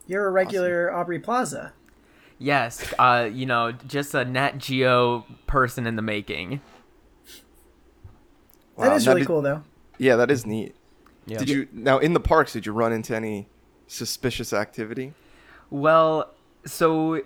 [0.06, 1.72] You're a regular Aubrey Plaza.
[2.38, 6.60] Yes, uh, you know, just a Nat Geo person in the making.
[8.76, 9.62] That Wow, is now really did- cool, though.
[9.98, 10.74] Yeah, that is neat.
[11.26, 11.38] Yeah.
[11.38, 12.52] Did you now in the parks?
[12.52, 13.48] Did you run into any
[13.86, 15.14] suspicious activity?
[15.70, 16.34] Well,
[16.66, 17.22] so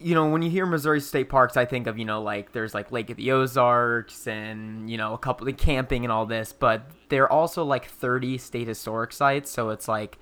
[0.00, 2.74] you know, when you hear Missouri State Parks, I think of you know like there's
[2.74, 6.52] like Lake of the Ozarks and you know a couple of camping and all this,
[6.52, 10.18] but there are also like 30 state historic sites, so it's like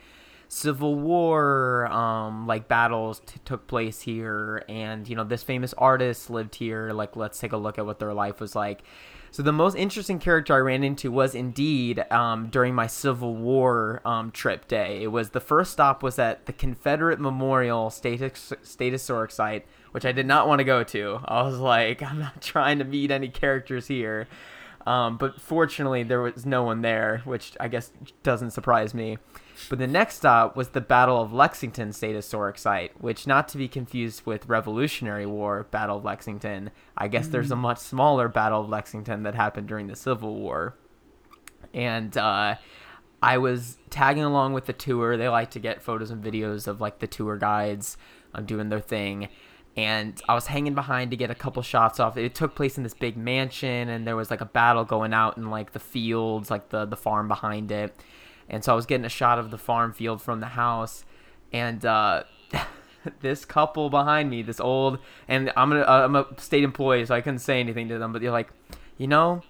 [0.48, 6.28] Civil War, um, like battles t- took place here, and you know this famous artist
[6.28, 6.92] lived here.
[6.92, 8.82] Like, let's take a look at what their life was like.
[9.30, 14.00] So the most interesting character I ran into was indeed um, during my Civil War
[14.04, 15.02] um, trip day.
[15.02, 20.12] It was the first stop was at the Confederate Memorial State Historic Site, which I
[20.12, 21.20] did not want to go to.
[21.24, 24.28] I was like, I'm not trying to meet any characters here.
[24.86, 29.18] Um, but fortunately, there was no one there, which I guess doesn't surprise me.
[29.68, 33.58] But the next stop was the Battle of Lexington State Historic Site, which, not to
[33.58, 38.60] be confused with Revolutionary War Battle of Lexington, I guess there's a much smaller Battle
[38.60, 40.74] of Lexington that happened during the Civil War.
[41.74, 42.56] And uh,
[43.22, 45.16] I was tagging along with the tour.
[45.16, 47.96] They like to get photos and videos of like the tour guides
[48.34, 49.28] um, doing their thing.
[49.76, 52.16] And I was hanging behind to get a couple shots off.
[52.16, 55.36] It took place in this big mansion, and there was like a battle going out
[55.36, 57.94] in like the fields, like the the farm behind it.
[58.48, 61.04] And so I was getting a shot of the farm field from the house,
[61.52, 62.24] and uh,
[63.20, 67.14] this couple behind me, this old, and I'm gonna, uh, I'm a state employee, so
[67.14, 68.12] I couldn't say anything to them.
[68.12, 68.48] But they're like,
[68.96, 69.42] you know,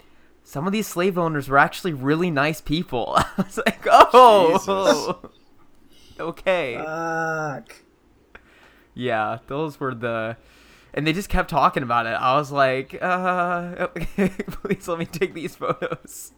[0.43, 3.13] some of these slave owners were actually really nice people.
[3.17, 5.31] I was like, oh,
[6.21, 7.77] okay, Fuck.
[8.95, 10.37] yeah, those were the.
[10.95, 12.15] And they just kept talking about it.
[12.15, 16.33] I was like, uh, please let me take these photos.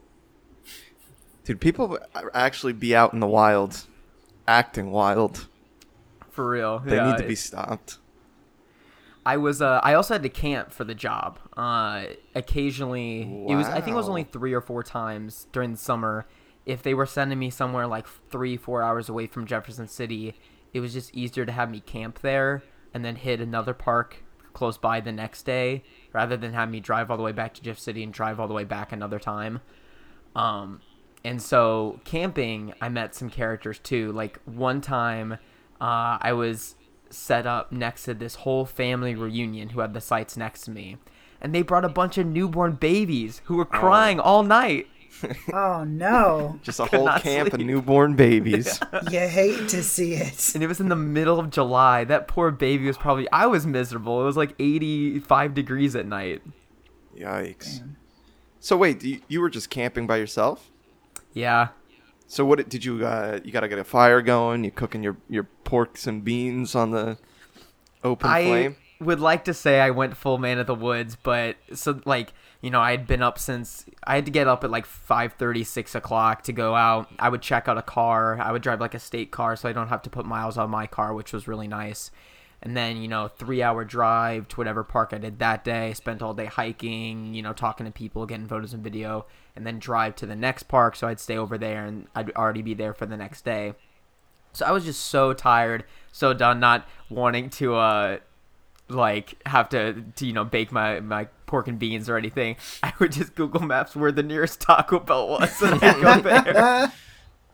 [1.51, 1.99] Dude, people
[2.33, 3.85] actually be out in the wild,
[4.47, 5.49] acting wild.
[6.31, 6.79] For real.
[6.79, 7.99] They yeah, need to be stopped.
[9.27, 11.41] I was uh I also had to camp for the job.
[11.57, 12.05] Uh
[12.37, 16.25] occasionally it was I think it was only 3 or 4 times during the summer
[16.67, 20.39] if they were sending me somewhere like 3 4 hours away from Jefferson City,
[20.73, 22.63] it was just easier to have me camp there
[22.95, 25.83] and then hit another park close by the next day
[26.13, 28.47] rather than have me drive all the way back to Jeff City and drive all
[28.47, 29.61] the way back another time.
[30.37, 30.81] Um,
[31.25, 34.13] and so camping, I met some characters too.
[34.13, 35.35] Like one time,
[35.81, 36.77] uh, I was
[37.11, 40.97] set up next to this whole family reunion who had the sites next to me,
[41.41, 44.87] and they brought a bunch of newborn babies who were crying all night.
[45.53, 46.59] Oh no.
[46.63, 48.81] Just a Could whole not camp of newborn babies.
[49.11, 50.55] you hate to see it.
[50.55, 52.05] And it was in the middle of July.
[52.05, 53.31] That poor baby was probably.
[53.31, 54.23] I was miserable.
[54.23, 56.43] It was like 85 degrees at night.
[57.19, 57.83] Yikes.
[58.61, 60.71] So wait, you, you were just camping by yourself?
[61.33, 61.69] Yeah.
[62.27, 65.17] So what did you uh, you got to get a fire going, you cooking your
[65.29, 67.19] your porks and beans on the
[68.05, 68.77] open I flame?
[69.01, 72.71] would like to say I went full man of the woods, but so like you
[72.71, 75.95] know I had been up since I had to get up at like 5:30, 6
[75.95, 77.09] o'clock to go out.
[77.19, 78.39] I would check out a car.
[78.41, 80.71] I would drive like a state car, so I don't have to put miles on
[80.71, 82.11] my car, which was really nice.
[82.63, 85.95] And then you know three hour drive to whatever park I did that day.
[85.95, 89.79] Spent all day hiking, you know, talking to people, getting photos and video, and then
[89.79, 90.95] drive to the next park.
[90.95, 93.75] So I'd stay over there, and I'd already be there for the next day.
[94.53, 98.19] So I was just so tired, so done, not wanting to uh
[98.89, 102.57] like have to, to you know bake my my pork and beans or anything.
[102.83, 106.93] I would just Google Maps where the nearest Taco Bell was and I'd go there.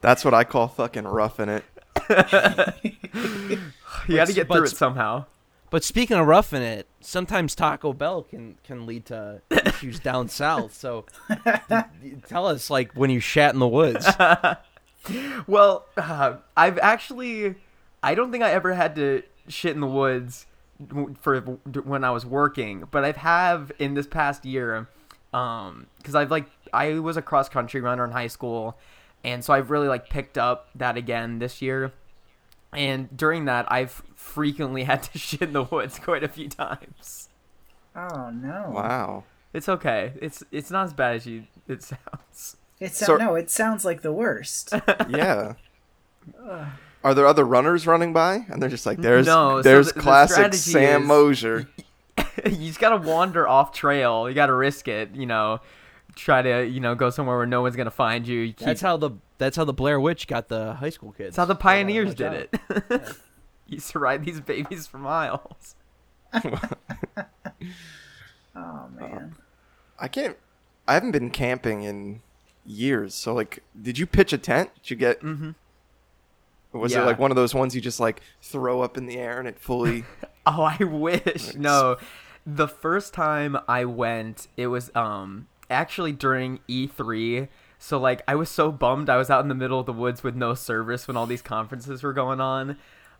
[0.00, 1.64] That's what I call fucking roughing it.
[4.08, 5.26] You got to get through but- it somehow.
[5.68, 10.72] But speaking of roughing it, sometimes Taco Bell can can lead to issues down south.
[10.74, 11.06] So
[12.28, 14.06] tell us, like when you shat in the woods.
[15.46, 17.54] Well, uh, I've actually,
[18.02, 20.46] I don't think I ever had to shit in the woods
[21.20, 24.88] for when I was working, but I've have in this past year,
[25.32, 28.76] um, because I've like I was a cross country runner in high school,
[29.22, 31.92] and so I've really like picked up that again this year,
[32.72, 37.28] and during that I've frequently had to shit in the woods quite a few times.
[37.94, 38.70] Oh no!
[38.74, 39.24] Wow.
[39.52, 40.12] It's okay.
[40.20, 42.56] It's it's not as bad as you it sounds.
[42.78, 44.72] It so- So- no, it sounds like the worst.
[45.08, 45.54] Yeah.
[47.04, 48.44] Are there other runners running by?
[48.48, 51.68] And they're just like, there's No, there's the- the classic strategy Sam is- Mosier.
[52.44, 54.28] you just gotta wander off trail.
[54.28, 55.14] You gotta risk it.
[55.14, 55.60] You know,
[56.16, 58.40] try to you know go somewhere where no one's gonna find you.
[58.40, 61.36] you keep, That's how the that's how the Blair Witch got the high school kids.
[61.36, 62.80] that's how the pioneers did out.
[62.90, 63.16] it.
[63.68, 65.76] used to ride these babies for miles.
[68.54, 69.34] Oh man.
[69.98, 70.36] I can't.
[70.88, 72.22] I haven't been camping in
[72.64, 73.14] years.
[73.14, 74.70] So like, did you pitch a tent?
[74.82, 75.20] Did you get?
[75.20, 75.54] Mhm.
[76.72, 77.02] Was Yeah.
[77.02, 79.48] it like one of those ones you just like throw up in the air and
[79.48, 80.04] it fully?
[80.48, 81.56] Oh, I wish.
[81.56, 81.96] No,
[82.46, 87.48] the first time I went, it was um actually during E3.
[87.78, 90.22] So like I was so bummed I was out in the middle of the woods
[90.22, 92.76] with no service when all these conferences were going on.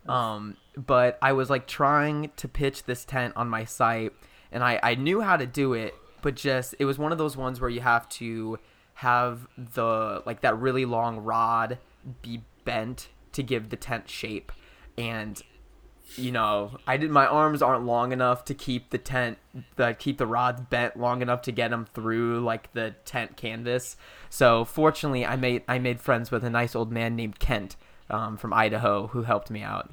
[0.07, 4.13] Um but I was like trying to pitch this tent on my site
[4.51, 7.37] and I I knew how to do it, but just it was one of those
[7.37, 8.59] ones where you have to
[8.95, 11.77] have the like that really long rod
[12.21, 14.51] be bent to give the tent shape
[14.97, 15.43] and
[16.15, 19.37] you know, I did my arms aren't long enough to keep the tent,
[19.75, 23.97] the keep the rods bent long enough to get them through like the tent canvas.
[24.29, 27.75] So fortunately, I made I made friends with a nice old man named Kent
[28.09, 29.91] um, from Idaho who helped me out.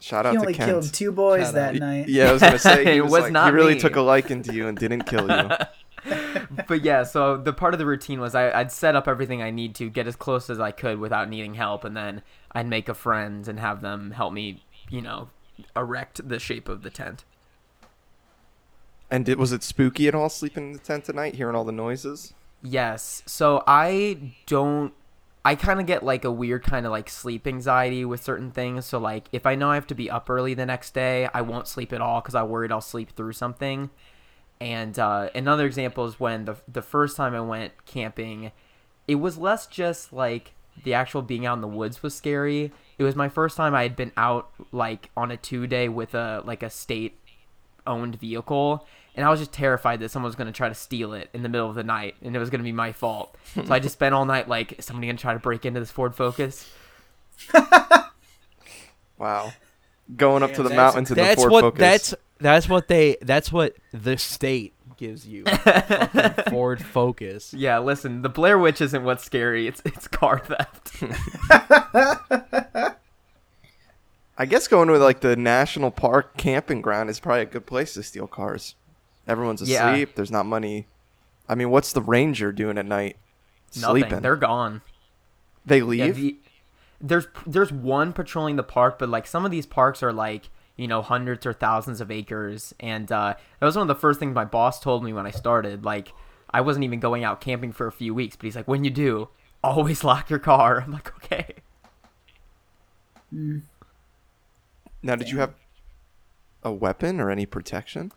[0.00, 0.56] Shout out He to Kent.
[0.56, 1.80] He only killed two boys Shout that out.
[1.80, 2.08] night.
[2.08, 3.80] Yeah, I was gonna say he It was, was like, not he really me.
[3.80, 5.50] took a liking to you and didn't kill you.
[6.68, 9.50] But yeah, so the part of the routine was I, I'd set up everything I
[9.50, 12.88] need to get as close as I could without needing help, and then I'd make
[12.88, 15.30] a friend and have them help me, you know,
[15.76, 17.24] erect the shape of the tent.
[19.10, 21.72] and did, was it spooky at all sleeping in the tent tonight, hearing all the
[21.72, 22.34] noises?
[22.62, 23.22] Yes.
[23.26, 24.92] So I don't.
[25.44, 28.84] I kind of get like a weird kind of like sleep anxiety with certain things.
[28.84, 31.40] So like if I know I have to be up early the next day, I
[31.40, 33.90] won't sleep at all because I'm worried I'll sleep through something.
[34.60, 38.52] And uh, another example is when the the first time I went camping,
[39.06, 42.72] it was less just like the actual being out in the woods was scary.
[42.98, 46.14] It was my first time I had been out like on a two day with
[46.14, 47.18] a like a state
[47.86, 51.12] owned vehicle and I was just terrified that someone was going to try to steal
[51.14, 53.34] it in the middle of the night and it was going to be my fault.
[53.54, 55.80] so I just spent all night like is somebody going to try to break into
[55.80, 56.70] this Ford Focus?
[59.18, 59.52] Wow.
[60.16, 61.78] Going up to the That's- mountains in the that's Ford what Focus.
[61.80, 65.44] that's that's what they that's what the state gives you.
[65.46, 67.54] Fucking Ford Focus.
[67.54, 69.66] Yeah, listen, the Blair Witch isn't what's scary.
[69.66, 71.02] It's it's car theft.
[74.40, 77.94] I guess going to like the national park camping ground is probably a good place
[77.94, 78.74] to steal cars.
[79.26, 80.08] Everyone's asleep.
[80.08, 80.12] Yeah.
[80.14, 80.86] There's not money.
[81.48, 83.16] I mean, what's the ranger doing at night?
[83.80, 84.02] Nothing.
[84.02, 84.20] Sleeping.
[84.20, 84.82] They're gone.
[85.66, 86.16] they Yeah, leave.
[86.16, 86.36] the,
[87.00, 90.88] there's there's one patrolling the park, but like some of these parks are like you
[90.88, 94.34] know hundreds or thousands of acres, and uh, that was one of the first things
[94.34, 95.84] my boss told me when I started.
[95.84, 96.14] Like
[96.50, 98.90] I wasn't even going out camping for a few weeks, but he's like, when you
[98.90, 99.28] do,
[99.62, 100.80] always lock your car.
[100.80, 101.56] I'm like, okay.
[105.02, 105.54] now, did you have
[106.62, 108.12] a weapon or any protection?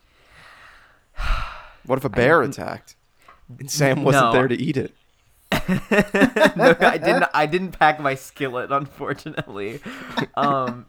[1.86, 2.96] What if a bear attacked
[3.60, 4.34] and Sam wasn't No.
[4.34, 4.94] there to eat it?
[5.52, 7.26] no, I didn't.
[7.34, 9.82] I didn't pack my skillet, unfortunately.
[10.36, 10.86] Um,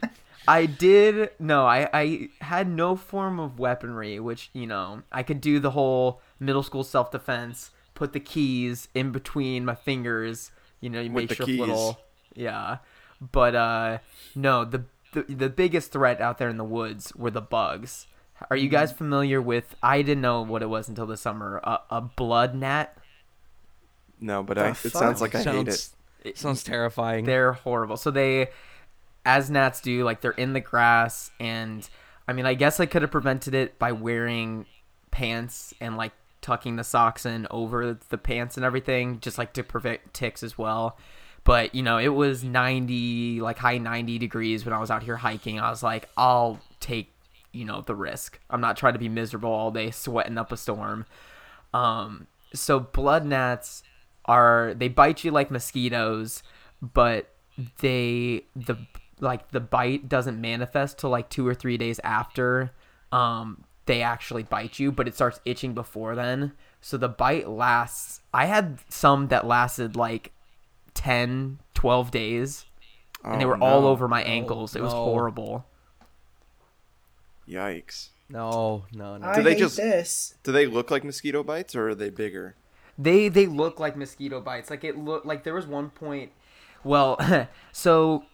[0.49, 1.31] I did.
[1.39, 5.71] No, I I had no form of weaponry, which you know I could do the
[5.73, 7.71] whole middle school self defense.
[7.95, 10.51] Put the keys in between my fingers.
[10.81, 11.61] You know, you With make the sure keys.
[11.61, 12.01] little.
[12.35, 12.79] Yeah,
[13.21, 13.99] but uh,
[14.35, 14.65] no.
[14.65, 18.07] The, the the biggest threat out there in the woods were the bugs.
[18.51, 19.77] Are you guys familiar with?
[19.83, 21.59] I didn't know what it was until the summer.
[21.63, 22.97] A, a blood gnat.
[24.21, 25.73] No, but I, it sounds like I hate it.
[25.73, 25.95] sounds
[26.39, 27.25] sounds terrifying.
[27.25, 27.97] They're horrible.
[27.97, 28.49] So they,
[29.25, 31.89] as gnats do, like they're in the grass, and
[32.27, 34.67] I mean, I guess I could have prevented it by wearing
[35.11, 39.63] pants and like tucking the socks in over the pants and everything, just like to
[39.63, 40.99] prevent ticks as well.
[41.45, 45.17] But you know, it was 90, like high 90 degrees when I was out here
[45.17, 45.59] hiking.
[45.59, 47.13] I was like, I'll take,
[47.53, 48.39] you know, the risk.
[48.51, 51.07] I'm not trying to be miserable all day sweating up a storm.
[51.75, 53.83] Um, so blood gnats
[54.25, 56.43] are they bite you like mosquitoes,
[56.81, 57.29] but
[57.81, 58.77] they the
[59.23, 62.73] like the bite doesn't manifest till like two or three days after
[63.13, 66.53] um they actually bite you, but it starts itching before then.
[66.81, 68.21] So the bite lasts.
[68.35, 70.33] I had some that lasted like
[70.95, 72.65] 10, 12 days,
[73.25, 74.77] and they Oh, were all over my ankles.
[74.77, 75.05] It was no.
[75.05, 75.67] horrible.
[77.49, 78.11] Yikes.
[78.29, 79.27] No, no, no.
[79.27, 80.35] I Do they hate just- this.
[80.43, 82.55] Do they look like mosquito bites or are they bigger?
[82.99, 84.71] They they look like mosquito bites.
[84.71, 86.31] Like it look like there was one point.
[86.85, 87.19] Well,
[87.73, 88.25] so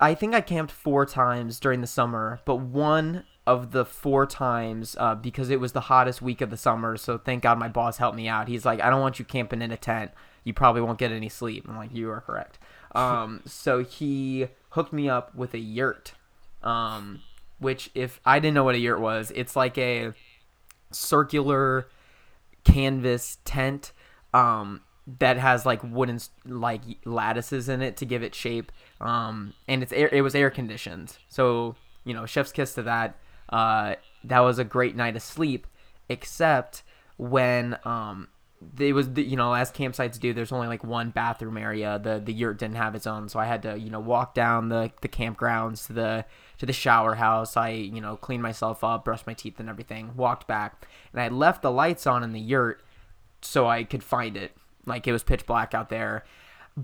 [0.00, 4.96] I think I camped four times during the summer, but one of the four times
[4.98, 6.96] uh, because it was the hottest week of the summer.
[6.96, 8.48] So thank God my boss helped me out.
[8.48, 10.10] He's like, I don't want you camping in a tent.
[10.44, 11.66] You probably won't get any sleep.
[11.68, 12.58] I'm like, you are correct.
[12.94, 16.12] Um, so he hooked me up with a yurt.
[16.62, 17.22] Um,
[17.58, 20.12] which if I didn't know what a yurt was, it's like a
[20.90, 21.88] circular
[22.64, 23.92] canvas tent
[24.34, 24.82] um
[25.18, 29.92] that has like wooden like lattices in it to give it shape um and it's
[29.92, 31.16] air it was air conditioned.
[31.28, 33.16] So you know chef's kiss to that.
[33.48, 35.66] Uh that was a great night of sleep
[36.08, 36.82] except
[37.16, 38.28] when um
[38.78, 42.00] it was the, you know as campsites do there's only like one bathroom area.
[42.02, 43.28] The the yurt didn't have its own.
[43.28, 46.24] So i had to you know walk down the the campgrounds to the
[46.58, 47.56] to the shower house.
[47.56, 50.86] I you know cleaned myself up brushed my teeth and everything walked back.
[51.12, 52.82] And i left the lights on in the yurt
[53.42, 54.52] so i could find it.
[54.86, 56.24] Like it was pitch black out there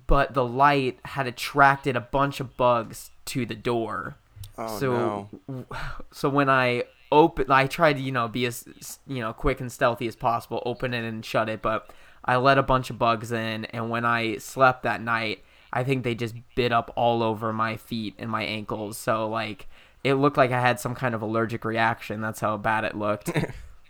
[0.06, 4.16] but the light had attracted a bunch of bugs to the door
[4.56, 5.66] Oh so no.
[6.12, 9.70] so when I open, I tried to you know be as you know quick and
[9.70, 11.90] stealthy as possible, open it and shut it, but
[12.24, 16.04] I let a bunch of bugs in, and when I slept that night, I think
[16.04, 18.96] they just bit up all over my feet and my ankles.
[18.96, 19.66] So like
[20.04, 22.20] it looked like I had some kind of allergic reaction.
[22.20, 23.32] That's how bad it looked,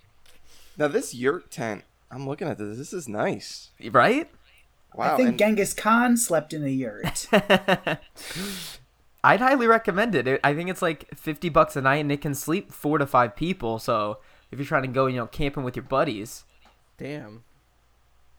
[0.79, 2.79] Now this yurt tent, I'm looking at this.
[2.79, 3.71] This is nice.
[3.90, 4.31] right?
[4.95, 5.15] Wow.
[5.15, 7.27] I think and- Genghis Khan slept in a yurt.
[9.25, 10.29] I'd highly recommend it.
[10.29, 10.41] it.
[10.45, 13.35] I think it's like fifty bucks a night, and it can sleep four to five
[13.35, 13.79] people.
[13.79, 14.19] So
[14.51, 16.45] if you're trying to go, you know, camping with your buddies.
[16.99, 17.43] Damn.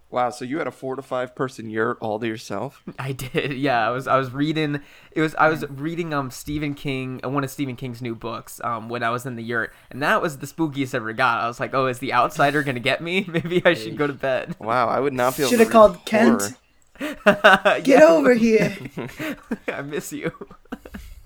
[0.10, 0.30] Wow.
[0.30, 2.84] So you had a four to five person yurt all to yourself?
[3.00, 3.54] I did.
[3.54, 7.30] Yeah, I was I was reading it was I was reading um Stephen King uh,
[7.30, 10.22] one of Stephen King's new books um when I was in the yurt and that
[10.22, 11.42] was the spookiest I ever got.
[11.44, 13.26] I was like, "Oh, is the outsider going to get me?
[13.28, 14.88] Maybe I should go to bed." Wow.
[14.88, 15.50] I would not be able.
[15.52, 16.54] Should have called read Kent.
[17.26, 18.76] Get Yeah, over here.
[19.68, 20.32] I miss you.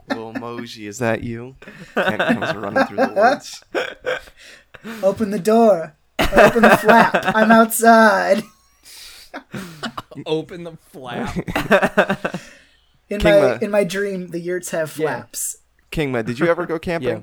[0.08, 1.56] Little Moji, is that you?
[1.94, 3.64] Kent comes running through the woods.
[5.04, 5.96] Open the door.
[6.20, 7.22] Open the flap.
[7.36, 8.44] I'm outside.
[10.26, 11.36] Open the flap.
[13.10, 13.58] In King my Ma.
[13.62, 15.58] in my dream, the yurts have flaps.
[15.92, 17.10] Kingma, did you ever go camping?
[17.10, 17.20] yeah.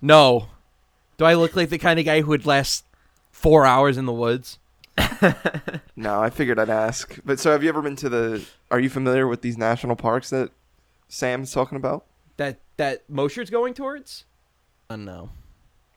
[0.00, 0.48] No.
[1.16, 2.84] Do I look like the kind of guy who would last
[3.30, 4.58] four hours in the woods?
[5.94, 7.18] No, I figured I'd ask.
[7.24, 8.44] But so, have you ever been to the?
[8.72, 10.50] Are you familiar with these national parks that
[11.08, 12.04] Sam's talking about?
[12.38, 14.24] That that Mosier's going towards?
[14.90, 15.30] Uh, no.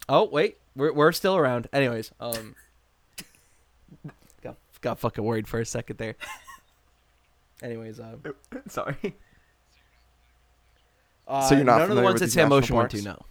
[0.08, 1.68] Oh wait, we're we're still around.
[1.74, 2.56] Anyways, um,
[4.86, 6.16] got got fucking worried for a second there.
[7.64, 8.22] Anyways, um,
[8.68, 9.16] Sorry.
[11.28, 12.92] uh, So you're not none of the ones with that these Sam national Mosier went
[12.92, 12.98] to.
[13.04, 13.06] parks?
[13.06, 13.26] No.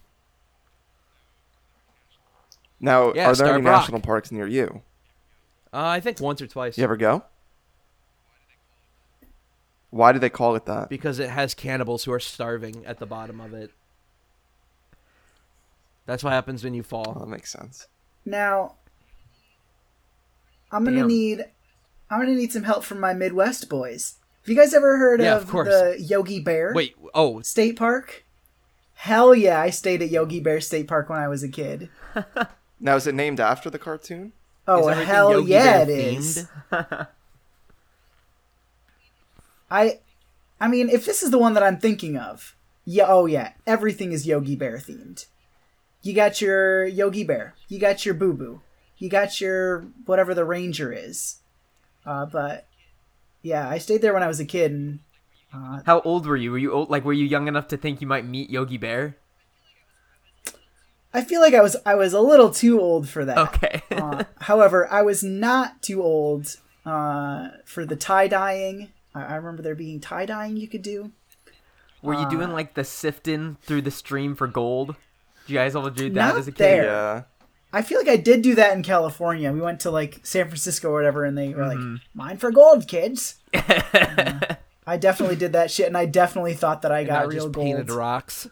[2.81, 3.81] Now, Yeah, are there Star any Brock.
[3.83, 4.83] national parks near you?
[5.73, 6.77] Uh, I think once or twice.
[6.77, 7.25] You ever go?
[9.91, 10.89] Why do they call it that?
[10.89, 13.71] because it has cannibals who are starving at the bottom of it.
[16.07, 17.15] That's what happens when you Oh, fall.
[17.21, 17.87] that makes sense.
[18.25, 18.75] Now,
[20.75, 21.09] I'm gonna Damn.
[21.09, 21.45] need
[22.11, 24.17] I'm gonna need some help from my Midwest boys.
[24.43, 25.69] Have you guys ever heard Yeah, of, of course.
[25.69, 28.25] the Yogi Bear Wait, oh, State Park?
[28.95, 31.89] Hell yeah, I stayed at Yogi Bear State Park when I was a kid.
[32.81, 34.33] Now, is it named after the cartoon?
[34.69, 36.47] Oh hell Yogi yeah, Bear it is.
[39.71, 40.01] I,
[40.61, 44.13] I mean, if this is the one that I'm thinking of, yeah, oh yeah, everything
[44.13, 45.27] is Yogi Bear themed.
[46.03, 48.61] You got your Yogi Bear, you got your Boo Boo,
[49.05, 51.37] you got your whatever the Ranger is.
[52.07, 52.67] Uh, but
[53.43, 55.01] yeah, I stayed there when I was a kid, and
[55.53, 56.51] uh, How old were you?
[56.53, 59.19] Were you old, like were you young enough to think you might meet Yogi Bear?
[61.13, 63.37] I feel like I was I was a little too old for that.
[63.37, 63.83] Okay.
[63.91, 66.57] uh, however, I was not too old
[66.87, 68.89] uh, for the tie dyeing.
[69.15, 71.13] I, I remember there being tie dyeing you could do.
[72.03, 74.97] were you doing uh, like the sifting through the stream for gold?
[75.47, 76.59] Did you guys all do that as a kid?
[76.59, 76.85] there.
[76.85, 77.23] Yeah.
[77.75, 79.53] I feel like I did do that in California.
[79.53, 81.93] We went to like San Francisco or whatever, and they were Mm-hmm.
[81.95, 84.57] like, "Mine for gold, kids." Uh,
[84.87, 87.53] I definitely did that shit, and I definitely thought that I got not real just
[87.53, 87.65] gold.
[87.67, 88.47] painted rocks.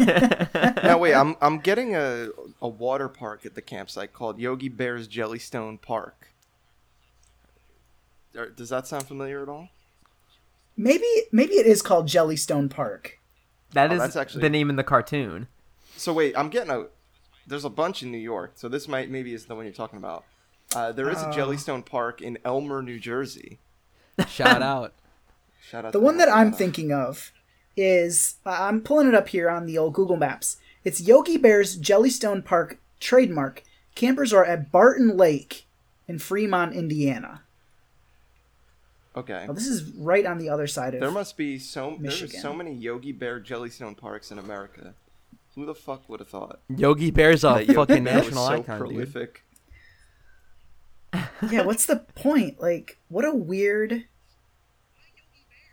[0.00, 2.28] Now wait, I'm I'm getting a
[2.62, 6.28] a water park at the campsite called Yogi Bear's Jellystone Park.
[8.56, 9.68] Does that sound familiar at all?
[10.76, 13.18] maybe maybe it is called Jellystone Park.
[13.72, 15.48] That Oh, is that's actually- the name in the cartoon.
[16.00, 16.86] So wait, I'm getting a.
[17.46, 19.98] There's a bunch in New York, so this might maybe is the one you're talking
[19.98, 20.24] about.
[20.74, 21.32] Uh, there is a Oh.
[21.32, 23.58] Jellystone Park in Elmer, New Jersey.
[24.28, 24.94] Shout out.
[25.68, 25.92] Shout out.
[25.92, 26.38] The one that them.
[26.38, 27.32] I'm thinking of
[27.76, 30.56] is I'm pulling it up here on the old Google Maps.
[30.84, 33.62] It's Yogi Bear's Jellystone Park trademark
[33.94, 35.66] Camp Resort at Barton Lake
[36.08, 37.42] in Fremont, Indiana.
[39.16, 39.44] Okay.
[39.46, 41.00] Now, this is right on the other side of.
[41.00, 42.40] There must be so there's Michigan.
[42.40, 44.94] so many Yogi Bear Jellystone parks in America.
[45.60, 46.60] Who the fuck would have thought?
[46.74, 49.30] Yogi Bear's a that Yogi fucking Bear was national so icon, dude.
[51.50, 52.62] yeah, what's the point?
[52.62, 54.06] Like, what a weird.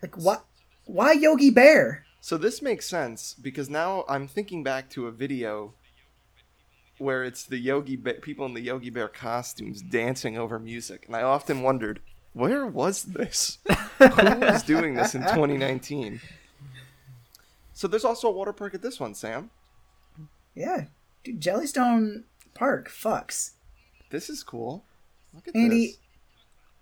[0.01, 0.43] Like, what?
[0.83, 2.03] Why Yogi Bear?
[2.19, 5.73] So this makes sense because now I'm thinking back to a video
[6.97, 11.15] where it's the Yogi Bear, people in the Yogi Bear costumes dancing over music, and
[11.15, 12.01] I often wondered
[12.33, 13.59] where was this?
[13.99, 16.19] Who was doing this in 2019?
[17.73, 19.49] So there's also a water park at this one, Sam.
[20.57, 20.85] Yeah,
[21.23, 23.51] dude, Jellystone Park fucks.
[24.09, 24.83] This is cool.
[25.33, 25.97] Look at Andy, this.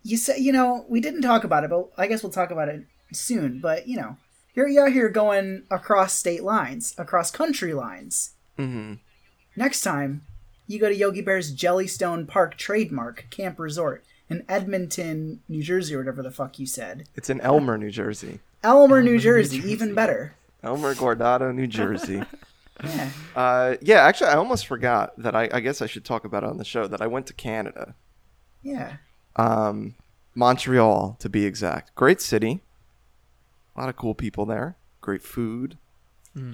[0.04, 2.70] you said you know we didn't talk about it, but I guess we'll talk about
[2.70, 3.60] it soon.
[3.60, 4.18] But you know,
[4.54, 8.32] here you are here going across state lines, across country lines.
[8.58, 8.94] hmm
[9.58, 10.22] Next time,
[10.68, 16.00] you go to Yogi Bear's Jellystone Park trademark camp resort in Edmonton, New Jersey, or
[16.00, 17.08] whatever the fuck you said.
[17.16, 18.40] It's in Elmer, New Jersey.
[18.64, 20.34] Elmer, New Jersey, even better.
[20.64, 22.24] Elmer Guardado, New Jersey.
[22.84, 23.10] Yeah.
[23.36, 26.50] Uh, yeah, actually, I almost forgot that I, I guess I should talk about it
[26.50, 27.96] on the show that I went to Canada.
[28.64, 28.98] Yeah.
[29.36, 29.96] um,
[30.34, 31.96] Montreal to be exact.
[31.96, 32.62] Great city,
[33.76, 34.76] a lot of cool people there.
[35.02, 35.78] Great food,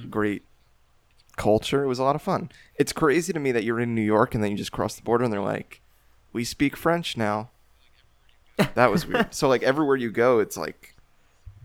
[0.10, 0.44] great
[1.38, 1.84] culture.
[1.84, 2.52] It was a lot of fun.
[2.76, 5.02] It's crazy to me that you're in New York and then you just cross the
[5.02, 5.82] border and they're like,
[6.34, 7.50] "We speak French now."
[8.76, 9.34] That was weird.
[9.34, 10.96] so like everywhere you go, it's like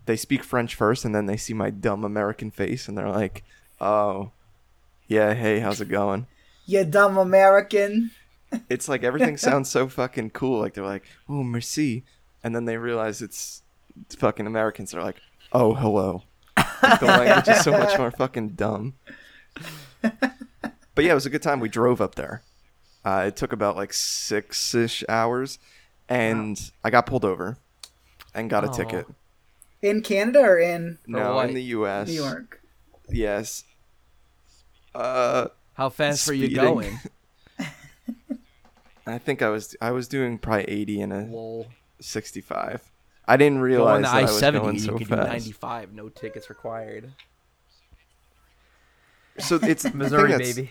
[0.07, 3.43] they speak French first and then they see my dumb American face and they're like,
[3.81, 4.31] "Oh,
[5.09, 6.27] yeah, hey, how's it going?"
[6.67, 8.11] You dumb American.
[8.69, 10.61] it's like everything sounds so fucking cool.
[10.61, 12.05] Like they're like, "Oh, merci,"
[12.45, 13.63] and then they realize it's,
[14.03, 14.91] it's fucking Americans.
[14.93, 15.21] They're like,
[15.53, 16.23] "Oh, hello."
[16.83, 18.95] Like, the language is so much more fucking dumb.
[20.03, 21.61] But yeah, it was a good time.
[21.61, 22.43] We drove up there.
[23.05, 25.59] Uh, it took about like six ish hours,
[26.09, 27.59] and I got pulled over,
[28.35, 28.73] and got a Oh.
[28.73, 29.07] ticket.
[29.83, 31.49] In Canada or in No, what?
[31.49, 32.09] in the U.S.
[32.09, 32.61] New York?
[33.11, 33.65] Yes.
[34.97, 36.99] Uh, How fast were you going?
[39.07, 41.67] I think I was I was doing probably eighty in a Lol.
[42.01, 42.91] 65.
[43.29, 45.29] I didn't realize Going that I I was seventy, going you so could do fast.
[45.29, 47.13] ninety five, no tickets required.
[49.39, 50.71] So it's Missouri, that's- baby.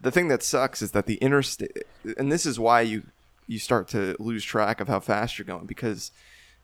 [0.00, 1.78] The thing that sucks is that the interstate,
[2.18, 3.04] and this is why you
[3.46, 6.10] you start to lose track of how fast you're going because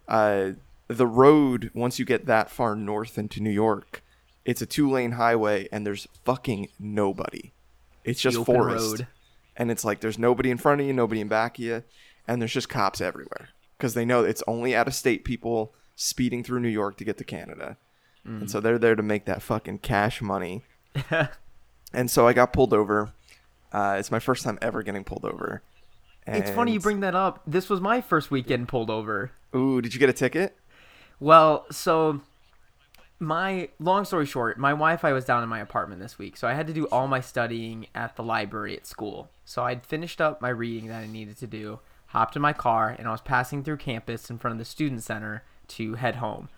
[0.08, 0.50] uh,
[0.88, 4.02] the road once you get that far north into New York,
[4.48, 7.52] it's a two lane highway and there's fucking nobody.
[8.02, 9.06] It's just forest, road.
[9.58, 11.82] and it's like there's nobody in front of you, nobody in back of you,
[12.26, 16.42] and there's just cops everywhere because they know it's only out of state people speeding
[16.42, 17.76] through New York to get to Canada,
[18.24, 20.62] and so they're there to make that fucking cash money.
[21.92, 23.12] and so I got pulled over.
[23.70, 25.60] Uh, it's my first time ever getting pulled over.
[26.26, 27.42] It's funny you bring that up.
[27.46, 29.32] This was my first week getting pulled over.
[29.54, 30.56] Ooh, did you get a ticket?
[31.20, 32.22] Well, so
[33.20, 36.54] my long story short, my Wi-Fi was down in my apartment this week, so I
[36.54, 39.30] had to do all my studying at the library at school.
[39.44, 42.94] So I'd finished up my reading that I needed to do, hopped in my car,
[42.96, 46.48] and I was passing through campus in front of the student center to head home.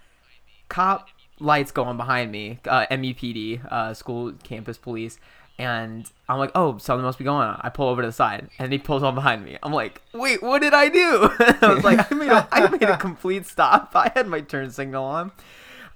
[0.69, 1.09] Cop
[1.39, 5.19] lights going behind me, uh, MEPD, uh, school campus police,
[5.59, 7.61] and I'm like, oh, something must be going on.
[7.63, 9.59] I pull over to the side, and he pulls on behind me.
[9.63, 11.31] I'm like, wait, what did I do?
[11.63, 13.93] I was like, I made a, I made a complete stop.
[13.95, 15.33] I had my turn signal on.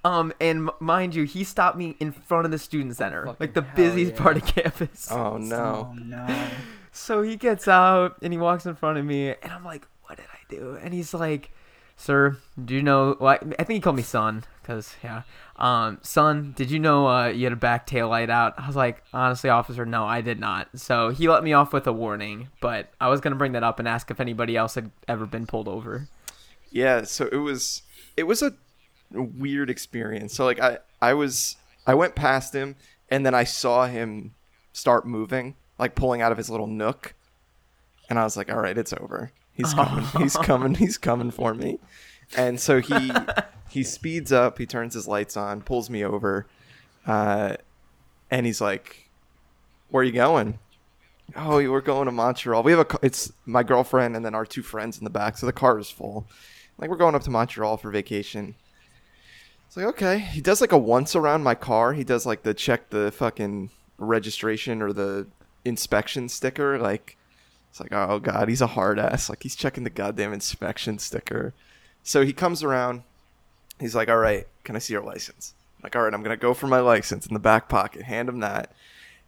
[0.05, 3.37] Um, and m- mind you, he stopped me in front of the student center, Fucking
[3.39, 4.21] like the hell busiest yeah.
[4.21, 5.11] part of campus.
[5.11, 5.89] Oh no.
[5.91, 6.47] Oh no.
[6.91, 10.17] So he gets out and he walks in front of me, and I'm like, "What
[10.17, 11.49] did I do?" And he's like,
[11.97, 15.23] "Sir, do you know?" Well, I I think he called me son, cause yeah,
[15.55, 18.53] um, son, did you know uh, you had a back tail light out?
[18.59, 20.67] I was like, honestly, officer, no, I did not.
[20.79, 23.79] So he let me off with a warning, but I was gonna bring that up
[23.79, 26.07] and ask if anybody else had ever been pulled over.
[26.69, 27.81] Yeah, so it was
[28.15, 28.53] it was a
[29.11, 30.33] weird experience.
[30.33, 32.75] So like I I was I went past him
[33.09, 34.33] and then I saw him
[34.73, 37.13] start moving, like pulling out of his little nook.
[38.09, 39.31] And I was like, "All right, it's over.
[39.53, 40.05] He's coming.
[40.17, 40.75] He's coming.
[40.75, 41.79] He's coming for me."
[42.35, 43.11] And so he
[43.69, 46.45] he speeds up, he turns his lights on, pulls me over.
[47.05, 47.57] Uh
[48.31, 49.09] and he's like,
[49.89, 50.59] "Where are you going?"
[51.35, 52.61] Oh, we're going to Montreal.
[52.61, 52.99] We have a.
[53.01, 55.89] It's my girlfriend and then our two friends in the back, so the car is
[55.89, 56.27] full.
[56.77, 58.55] Like we're going up to Montreal for vacation.
[59.75, 60.19] It's like okay.
[60.19, 61.91] He does like a once around my car.
[61.91, 65.27] He does like the check the fucking registration or the
[65.65, 66.79] inspection sticker.
[66.79, 67.17] Like
[67.69, 69.27] it's like oh god, he's a hard ass.
[69.27, 71.53] Like he's checking the goddamn inspection sticker.
[72.03, 73.03] So he comes around.
[73.77, 75.53] He's like, all right, can I see your license?
[75.77, 78.03] I'm like all right, I'm gonna go for my license in the back pocket.
[78.03, 78.71] Hand him that.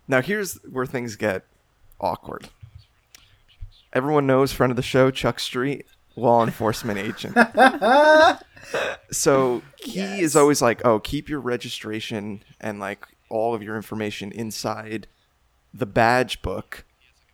[0.08, 1.44] Now here's where things get
[2.00, 2.48] awkward.
[3.92, 5.88] Everyone knows friend of the show, Chuck Street,
[6.18, 7.38] law enforcement agent.
[9.12, 14.32] so he is always like, "Oh, keep your registration and like all of your information
[14.32, 15.08] inside
[15.74, 16.86] the badge book,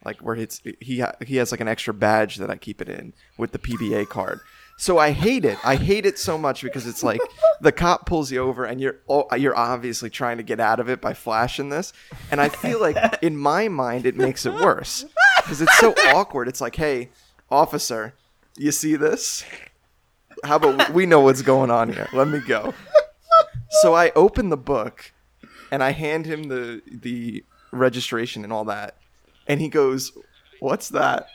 [0.05, 3.13] like where it's he he has like an extra badge that I keep it in
[3.37, 4.41] with the PBA card."
[4.75, 5.57] So I hate it.
[5.63, 7.21] I hate it so much because it's like
[7.61, 10.89] the cop pulls you over and you're oh, you're obviously trying to get out of
[10.89, 11.93] it by flashing this,
[12.31, 15.05] and I feel like in my mind it makes it worse
[15.37, 16.47] because it's so awkward.
[16.47, 17.11] It's like, hey,
[17.49, 18.15] officer,
[18.57, 19.43] you see this?
[20.43, 22.07] How about we know what's going on here?
[22.13, 22.73] Let me go.
[23.81, 25.11] So I open the book
[25.71, 28.97] and I hand him the the registration and all that,
[29.47, 30.11] and he goes,
[30.59, 31.27] "What's that?"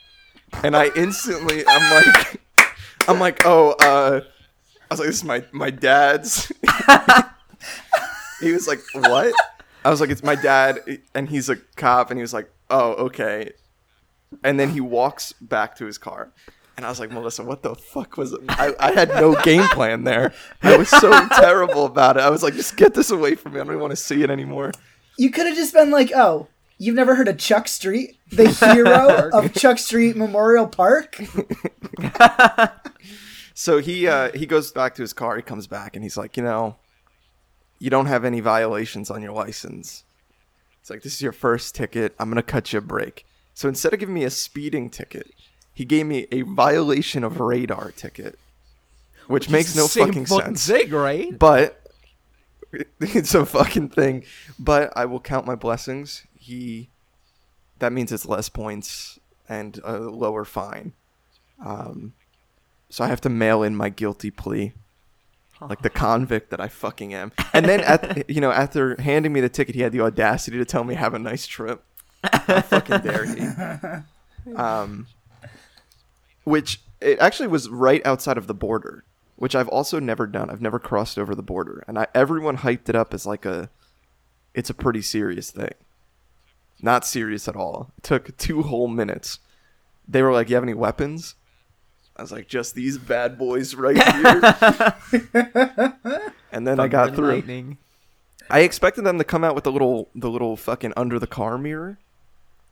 [0.63, 2.41] And I instantly, I'm like,
[3.09, 4.21] I'm like, oh, uh,
[4.91, 6.53] I was like, this is my my dad's.
[8.41, 9.35] he was like, what?
[9.85, 10.81] I was like, it's my dad,
[11.15, 13.53] and he's a cop, and he was like, oh, okay.
[14.45, 16.33] And then he walks back to his car.
[16.79, 18.41] And I was like, Melissa, what the fuck was it?
[18.49, 20.33] I, I had no game plan there.
[20.63, 22.23] I was so terrible about it.
[22.23, 23.59] I was like, just get this away from me.
[23.59, 24.71] I don't even want to see it anymore.
[25.17, 26.47] You could have just been like, "Oh,
[26.79, 31.21] you've never heard of Chuck Street, the hero of Chuck Street Memorial Park?"
[33.61, 35.35] So he uh, he goes back to his car.
[35.35, 36.77] He comes back and he's like, you know,
[37.81, 40.05] you don't have any violations on your license.
[40.81, 42.15] It's like this is your first ticket.
[42.21, 43.27] I'm gonna cut you a break.
[43.55, 45.35] So instead of giving me a speeding ticket,
[45.79, 48.37] he gave me a violation of radar ticket,
[49.29, 50.65] which makes no Same fucking sense.
[50.65, 51.39] Zig, right?
[51.39, 51.81] But
[53.01, 54.25] it's a fucking thing.
[54.59, 56.25] But I will count my blessings.
[56.37, 56.89] He
[57.79, 60.95] that means it's less points and a lower fine.
[61.65, 62.15] Um,
[62.91, 64.73] so I have to mail in my guilty plea,
[65.61, 67.31] like the convict that I fucking am.
[67.53, 70.65] And then at you know after handing me the ticket, he had the audacity to
[70.65, 71.85] tell me have a nice trip.
[72.25, 73.47] How fucking dare he?
[74.57, 75.07] Um,
[76.49, 79.05] which it actually was right outside of the border,
[79.37, 80.51] which I've also never done.
[80.51, 83.71] I've never crossed over the border, and I, everyone hyped it up as like a,
[84.55, 85.75] it's a pretty serious thing.
[86.81, 87.93] Not serious at all.
[87.99, 89.41] It took two whole minutes.
[90.07, 91.35] They were like, "You have any weapons?"
[92.17, 95.35] I was like, "Just these bad boys right here."
[96.53, 97.33] and then I got through.
[97.33, 97.79] lightning.
[98.51, 101.59] I expected them to come out with the little the little fucking under the car
[101.59, 101.99] mirror.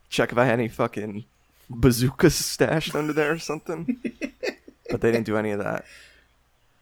[0.09, 1.25] Check if I had any fucking
[1.69, 3.99] bazookas stashed under there or something.
[4.89, 5.85] but they didn't do any of that.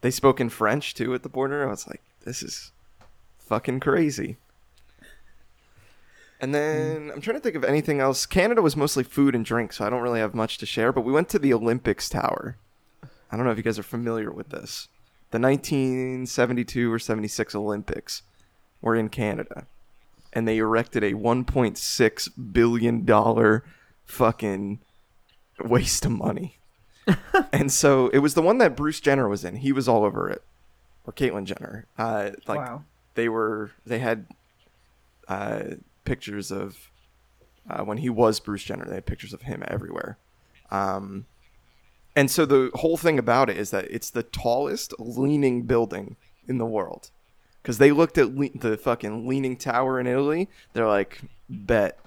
[0.00, 1.66] They spoke in French too at the border.
[1.66, 2.72] I was like, this is
[3.38, 4.36] fucking crazy.
[6.40, 7.10] And then hmm.
[7.12, 8.26] I'm trying to think of anything else.
[8.26, 10.92] Canada was mostly food and drink, so I don't really have much to share.
[10.92, 12.56] But we went to the Olympics Tower.
[13.30, 14.88] I don't know if you guys are familiar with this.
[15.30, 18.22] The 1972 or 76 Olympics
[18.80, 19.66] were in Canada,
[20.32, 23.64] and they erected a 1.6 billion dollar
[24.06, 24.80] fucking
[25.64, 26.58] waste of money.
[27.52, 29.56] and so it was the one that Bruce Jenner was in.
[29.56, 30.42] He was all over it,
[31.04, 31.86] or Caitlyn Jenner.
[31.98, 32.84] Uh, like Wow.
[33.14, 34.26] they were, they had
[35.28, 35.62] uh,
[36.04, 36.90] pictures of
[37.70, 38.84] uh, when he was Bruce Jenner.
[38.86, 40.18] They had pictures of him everywhere.
[40.70, 41.26] Um,
[42.16, 46.16] and so the whole thing about it is that it's the tallest leaning building
[46.48, 47.10] in the world.
[47.62, 51.98] Because they looked at le- the fucking leaning tower in Italy, they're like, bet.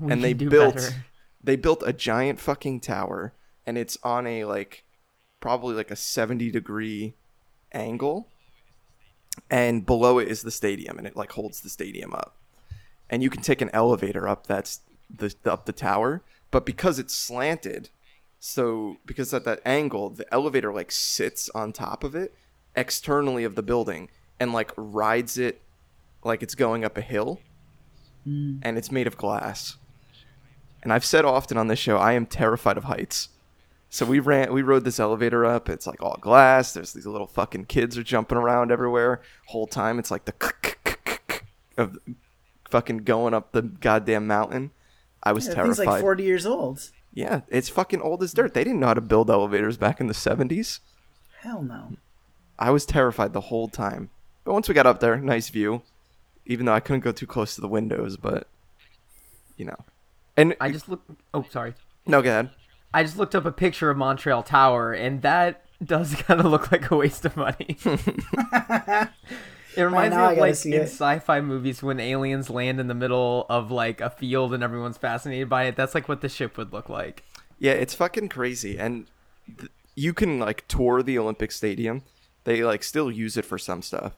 [0.00, 1.04] We and they built, better.
[1.44, 3.34] They built a giant fucking tower,
[3.66, 4.84] and it's on a like,
[5.40, 7.14] probably like a seventy degree
[7.72, 8.28] angle,
[9.50, 12.34] and below it is the stadium, and it like holds the stadium up,
[13.10, 14.80] and you can take an elevator up that's
[15.14, 17.90] the up the tower, but because it's slanted,
[18.40, 22.34] so because at that angle, the elevator like sits on top of it,
[22.74, 24.08] externally of the building,
[24.40, 25.60] and like rides it
[26.24, 27.40] like it's going up a hill,
[28.24, 28.56] hmm.
[28.62, 29.76] and it's made of glass.
[30.84, 33.30] And I've said often on this show, I am terrified of heights.
[33.88, 35.68] So we ran, we rode this elevator up.
[35.68, 36.74] It's like all glass.
[36.74, 39.22] There's these little fucking kids are jumping around everywhere.
[39.46, 40.34] Whole time, it's like the
[41.78, 41.98] of
[42.68, 44.72] fucking going up the goddamn mountain.
[45.22, 45.86] I was thing's terrified.
[45.86, 46.90] like 40 years old.
[47.12, 48.52] Yeah, it's fucking old as dirt.
[48.52, 50.80] They didn't know how to build elevators back in the 70s.
[51.40, 51.92] Hell no.
[52.58, 54.10] I was terrified the whole time.
[54.42, 55.82] But once we got up there, nice view.
[56.44, 58.48] Even though I couldn't go too close to the windows, but
[59.56, 59.78] you know.
[60.36, 61.02] And I just look.
[61.32, 61.74] Oh, sorry.
[62.06, 62.50] no, go ahead.
[62.92, 66.70] I just looked up a picture of Montreal Tower, and that does kind of look
[66.72, 67.76] like a waste of money.
[69.76, 70.82] It reminds now me of like in it.
[70.82, 75.48] sci-fi movies when aliens land in the middle of like a field and everyone's fascinated
[75.48, 75.74] by it.
[75.76, 77.24] That's like what the ship would look like.
[77.58, 79.06] Yeah, it's fucking crazy, and
[79.58, 82.02] th- you can like tour the Olympic Stadium.
[82.44, 84.12] They like still use it for some stuff.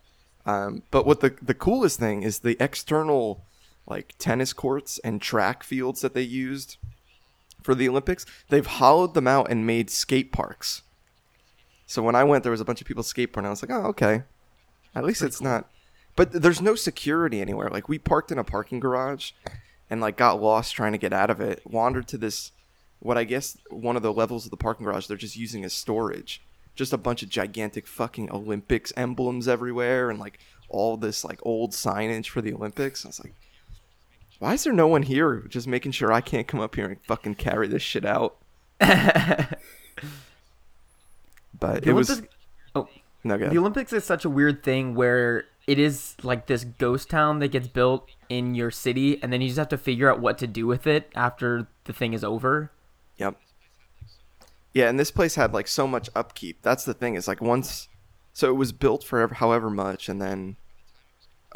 [0.45, 3.43] Um, but what the the coolest thing is the external
[3.87, 6.77] like tennis courts and track fields that they used
[7.63, 8.27] for the Olympics.
[8.49, 10.83] They've hollowed them out and made skate parks.
[11.87, 13.47] So when I went, there was a bunch of people skateboarding.
[13.47, 14.23] I was like, oh, okay.
[14.95, 15.69] At least it's not.
[16.17, 17.69] But there's no security anywhere.
[17.69, 19.33] Like we parked in a parking garage,
[19.89, 21.61] and like got lost trying to get out of it.
[21.65, 22.53] Wandered to this,
[23.01, 25.07] what I guess one of the levels of the parking garage.
[25.07, 26.43] They're just using as storage.
[26.75, 31.73] Just a bunch of gigantic fucking Olympics emblems everywhere, and like all this like old
[31.73, 33.05] signage for the Olympics.
[33.05, 33.35] I was like,
[34.39, 36.97] why is there no one here just making sure I can't come up here and
[37.05, 38.37] fucking carry this shit out?
[41.59, 42.23] But The it was
[42.75, 42.89] oh,
[43.25, 47.41] no the Olympics is such a weird thing where it is like this ghost town
[47.41, 50.39] that gets built in your city, and then you just have to figure out what
[50.39, 52.71] to do with it after the thing is over.
[53.17, 53.37] Yep.
[54.75, 56.59] Yeah, and this place had like so much upkeep.
[56.63, 57.15] That's the thing.
[57.15, 57.89] Is like once,
[58.33, 60.57] so it was built for however much, and then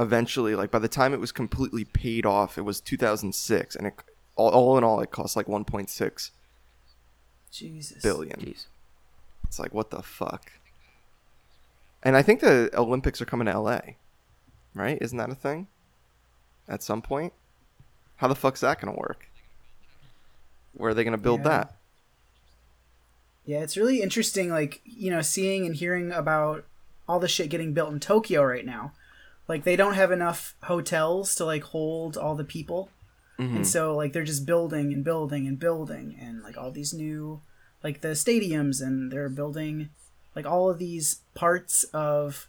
[0.01, 3.95] eventually, like by the time it was completely paid off, it was 2006, and it
[4.35, 6.31] all, all in all, it cost like 1.6
[7.53, 8.03] Jesus.
[8.03, 8.41] billion.
[8.41, 8.67] Jeez.
[9.45, 10.53] It's like what the fuck.
[12.03, 13.81] And I think the Olympics are coming to LA,
[14.75, 14.97] right?
[15.01, 15.67] Isn't that a thing?
[16.67, 17.33] At some point,
[18.17, 19.29] how the fuck's that gonna work?
[20.73, 21.49] Where are they gonna build Yeah.
[21.49, 21.77] that?
[23.45, 26.65] Yeah, it's really interesting, like, you know, seeing and hearing about
[27.09, 28.93] all the shit getting built in Tokyo right now.
[29.51, 32.89] Like, they don't have enough hotels to, like, hold all the people.
[33.57, 37.41] And so, like, they're just building and building and building, and, like, all these new,
[37.83, 39.89] like, the stadiums, and they're building,
[40.37, 42.49] like, all of these parts of,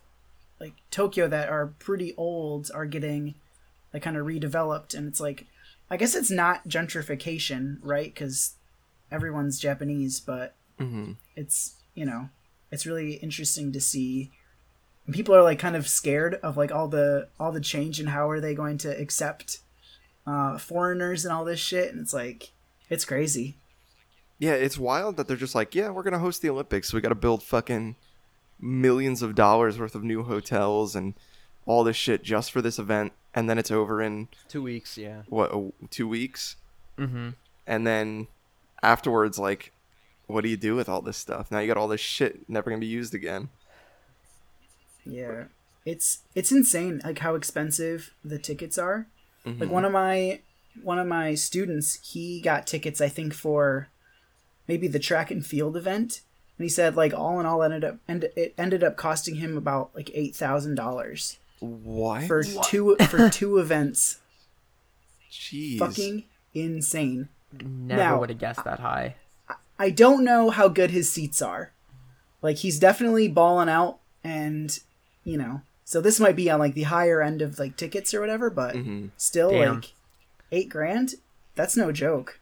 [0.59, 3.35] like, Tokyo that are pretty old are getting,
[3.93, 4.93] like, kind of redeveloped.
[4.93, 5.45] And it's like,
[5.89, 8.13] I guess it's not gentrification, right?
[8.13, 8.55] Because
[9.11, 11.11] everyone's Japanese, but Mm-hmm.
[11.35, 12.29] it's you know
[12.71, 14.31] it's really interesting to see
[15.13, 18.29] people are like kind of scared of like all the all the change and how
[18.29, 19.59] are they going to accept
[20.27, 22.51] uh foreigners and all this shit and it's like
[22.89, 23.55] it's crazy
[24.39, 27.01] Yeah, it's wild that they're just like, yeah, we're gonna host the Olympics, so we
[27.01, 27.95] got to build fucking
[28.59, 31.13] millions of dollars worth of new hotels and
[31.65, 35.21] all this shit just for this event, and then it's over in Two weeks, yeah.
[35.29, 36.55] what a- two weeks,
[36.97, 37.29] Mm-hmm.
[37.67, 38.27] and then
[38.83, 39.71] afterwards, like,
[40.27, 41.51] what do you do with all this stuff?
[41.51, 43.49] Now you got all this shit never gonna be used again.
[45.05, 45.45] Yeah
[45.85, 49.07] it's it's insane like how expensive the tickets are
[49.45, 49.69] like mm-hmm.
[49.69, 50.39] one of my
[50.83, 53.87] one of my students he got tickets i think for
[54.67, 56.21] maybe the track and field event
[56.61, 59.57] and he said like all in all ended up and it ended up costing him
[59.57, 62.25] about like eight thousand dollars What?
[62.25, 64.19] for two for two events.
[65.31, 65.79] Jeez.
[65.79, 67.29] Fucking insane.
[67.51, 69.15] Never would have guessed that high.
[69.79, 71.71] I don't know how good his seats are.
[72.43, 74.77] Like he's definitely balling out, and
[75.23, 78.19] you know, so this might be on like the higher end of like tickets or
[78.21, 79.07] whatever, but Mm-hmm.
[79.17, 79.75] still Damn.
[79.75, 79.93] like
[80.51, 81.15] eight grand.
[81.55, 82.39] That's no joke.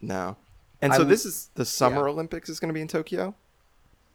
[0.00, 0.36] No.
[0.82, 2.12] And I so w- this is the Summer yeah.
[2.12, 3.34] Olympics is gonna be in Tokyo.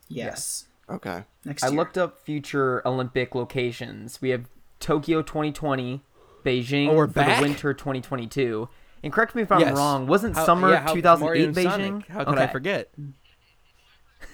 [0.07, 0.65] Yes.
[0.89, 1.23] Okay.
[1.45, 4.21] Next I looked up future Olympic locations.
[4.21, 4.45] We have
[4.79, 6.03] Tokyo 2020,
[6.43, 7.37] Beijing Oh, we're for back?
[7.37, 8.67] the winter 2022.
[9.03, 9.75] And correct me if I'm Yes.
[9.77, 10.05] wong.
[10.07, 11.63] Wasn't How- summer yeah, how- 2008 Beijing?
[11.63, 12.07] Sonic.
[12.07, 12.89] How could I forget?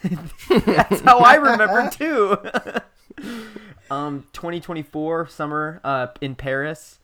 [0.50, 2.38] That's how I remember too.
[3.90, 7.00] um, 2024 summer uh, in Paris.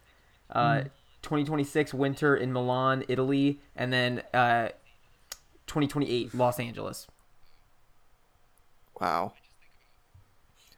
[0.50, 0.84] Uh,
[1.24, 4.68] 2026 winter in Milan, Italy, and then uh,
[5.68, 7.08] 2028 Los Angeles.
[9.00, 9.34] Wow.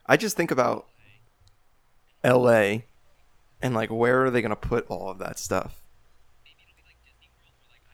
[0.05, 0.85] I just think about
[2.23, 2.77] LA
[3.61, 5.81] and like where are they going to put all of that stuff?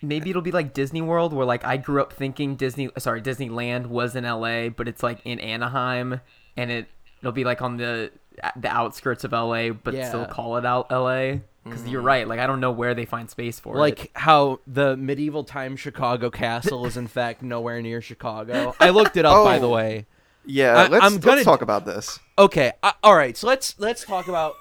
[0.01, 3.88] Maybe it'll be like Disney World, where like I grew up thinking Disney, sorry, Disneyland
[3.88, 6.22] was in LA, but it's like in Anaheim,
[6.57, 6.88] and it
[7.22, 8.11] it'll be like on the
[8.55, 10.28] the outskirts of LA, but still Yeah.
[10.28, 11.39] call it out LA.
[11.63, 13.80] Because you're right, like I don't know where they find space for it.
[13.80, 18.74] Like how the medieval time Chicago castle is in fact nowhere near Chicago.
[18.80, 19.74] I looked it up by the Oh.
[19.74, 20.07] way.
[20.43, 22.17] Yeah, I- let's, I'm let's gonna- talk about this.
[22.39, 23.38] Okay, uh, all right.
[23.38, 24.55] So let's let's talk about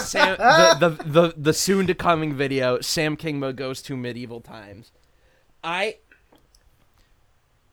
[0.00, 2.80] Sam, the, the the the soon to coming video.
[2.80, 4.90] Sam Kingma goes to medieval times.
[5.62, 5.98] I.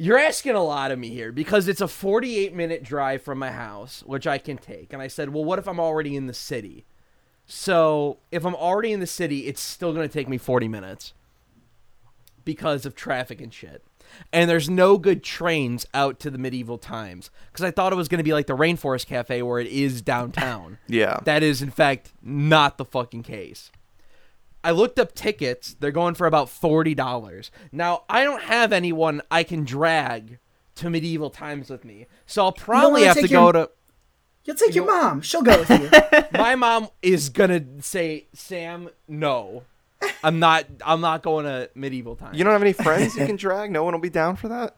[0.01, 3.51] You're asking a lot of me here because it's a 48 minute drive from my
[3.51, 4.93] house, which I can take.
[4.93, 6.85] And I said, well, what if I'm already in the city?
[7.45, 11.13] So if I'm already in the city, it's still going to take me 40 minutes
[12.45, 13.83] because of traffic and shit.
[14.31, 18.07] and there's no good trains out to the medieval times because I thought it was
[18.07, 20.77] going to be like the Rainforest Cafe where it is downtown.
[20.87, 21.19] Yeah.
[21.25, 23.69] That is, in fact, not the fucking case.
[24.64, 25.76] I looked up tickets.
[25.80, 27.49] They're going for about $40.
[27.72, 30.39] Now, I don't have anyone I can drag
[30.76, 32.07] to medieval times with me.
[32.26, 33.70] So I'll probably have to take go to.
[34.45, 35.22] You'll take your mom.
[35.22, 35.89] She'll go with you.
[36.39, 39.64] My mom is going to say, Sam, no.
[40.24, 42.38] I'm not I'm not going to medieval times.
[42.38, 43.70] you don't have any friends you can drag?
[43.70, 44.78] No one will be down for that?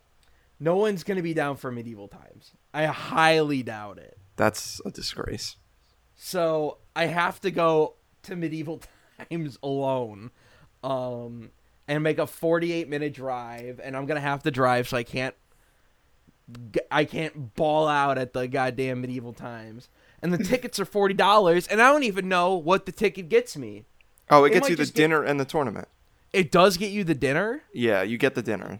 [0.60, 2.52] no one's going to be down for medieval times.
[2.74, 4.18] I highly doubt it.
[4.36, 5.58] That's a disgrace.
[6.16, 8.92] So I have to go to medieval times
[9.64, 10.32] alone,
[10.84, 11.52] um,
[11.88, 15.36] and make a 48 minute drive, and I'm gonna have to drive, so I can't,
[16.90, 19.90] I can't ball out at the goddamn medieval times.
[20.22, 23.58] And the tickets are forty dollars, and I don't even know what the ticket gets
[23.58, 23.86] me.
[24.30, 25.88] Oh, it They gets you the just get- dinner and the tournament.
[26.34, 27.64] It does get you the dinner.
[27.74, 28.80] Yeah, you get the dinner.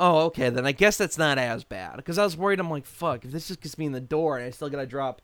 [0.00, 0.48] Oh, okay.
[0.48, 1.96] Then I guess that's not as bad.
[1.96, 2.58] Because I was worried.
[2.60, 3.24] I'm like, fuck.
[3.26, 5.20] If this just gets me in the door, and I still gotta drop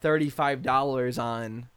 [0.00, 1.68] thirty-five dollars on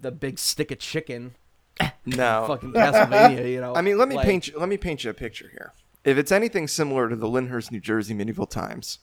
[0.00, 1.34] the big stick of chicken,
[2.06, 2.44] No.
[2.48, 3.50] fucking Castlevania.
[3.50, 3.74] You know.
[3.74, 5.72] I mean, let me Like, paint you, let me paint you a picture here.
[6.04, 8.98] If it's anything similar to the Lyndhurst, New Jersey medieval times,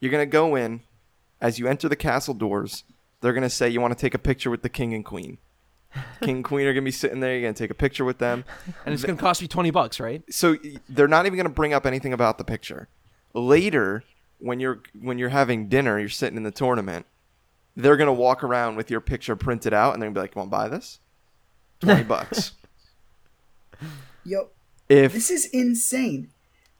[0.00, 0.82] you're gonna go in
[1.40, 2.84] as you enter the castle doors.
[3.20, 5.38] They're gonna say you want to take a picture with the king and queen.
[6.20, 7.32] king and queen are gonna be sitting there.
[7.32, 8.44] You're gonna take a picture with them.
[8.84, 10.22] and it's gonna cost you twenty bucks, right?
[10.30, 10.56] So
[10.88, 12.88] they're not even gonna bring up anything about the picture.
[13.32, 14.04] Later,
[14.38, 17.06] when you're when you're having dinner, you're sitting in the tournament.
[17.76, 20.40] They're gonna walk around with your picture printed out, and they're gonna be like, "You
[20.40, 21.00] want to buy this?
[21.80, 22.52] Twenty bucks."
[24.24, 24.48] Yo,
[24.88, 26.30] If this is insane.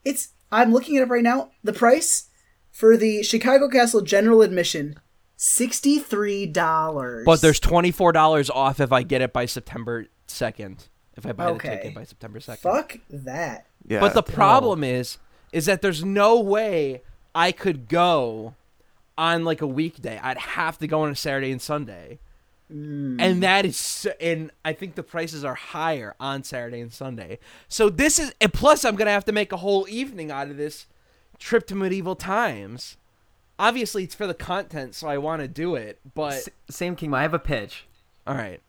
[0.03, 1.51] It's I'm looking at it right now.
[1.63, 2.29] The price
[2.71, 4.95] for the Chicago Castle general admission,
[5.35, 7.25] sixty three dollars.
[7.25, 10.87] But there's twenty four dollars off if I get it by September second.
[11.17, 11.69] If I buy Okay.
[11.69, 12.61] the ticket by September second.
[12.61, 13.67] fuck that.
[13.87, 15.17] yeah, But the problem is,
[15.53, 18.53] is that there's no way I could go
[19.17, 20.19] on like a weekday.
[20.21, 22.19] I'd have to go on a Saturday and Sunday,
[22.71, 23.19] mm.
[23.19, 27.39] and that is, so, and I think the prices are higher on Saturday and Sunday.
[27.67, 30.57] So this is, and plus I'm gonna have to make a whole evening out of
[30.57, 30.87] this
[31.39, 32.97] trip to medieval times.
[33.57, 35.99] Obviously, it's for the content, so I want to do it.
[36.13, 37.85] But S- Sam King, I have a pitch.
[38.27, 38.59] all right,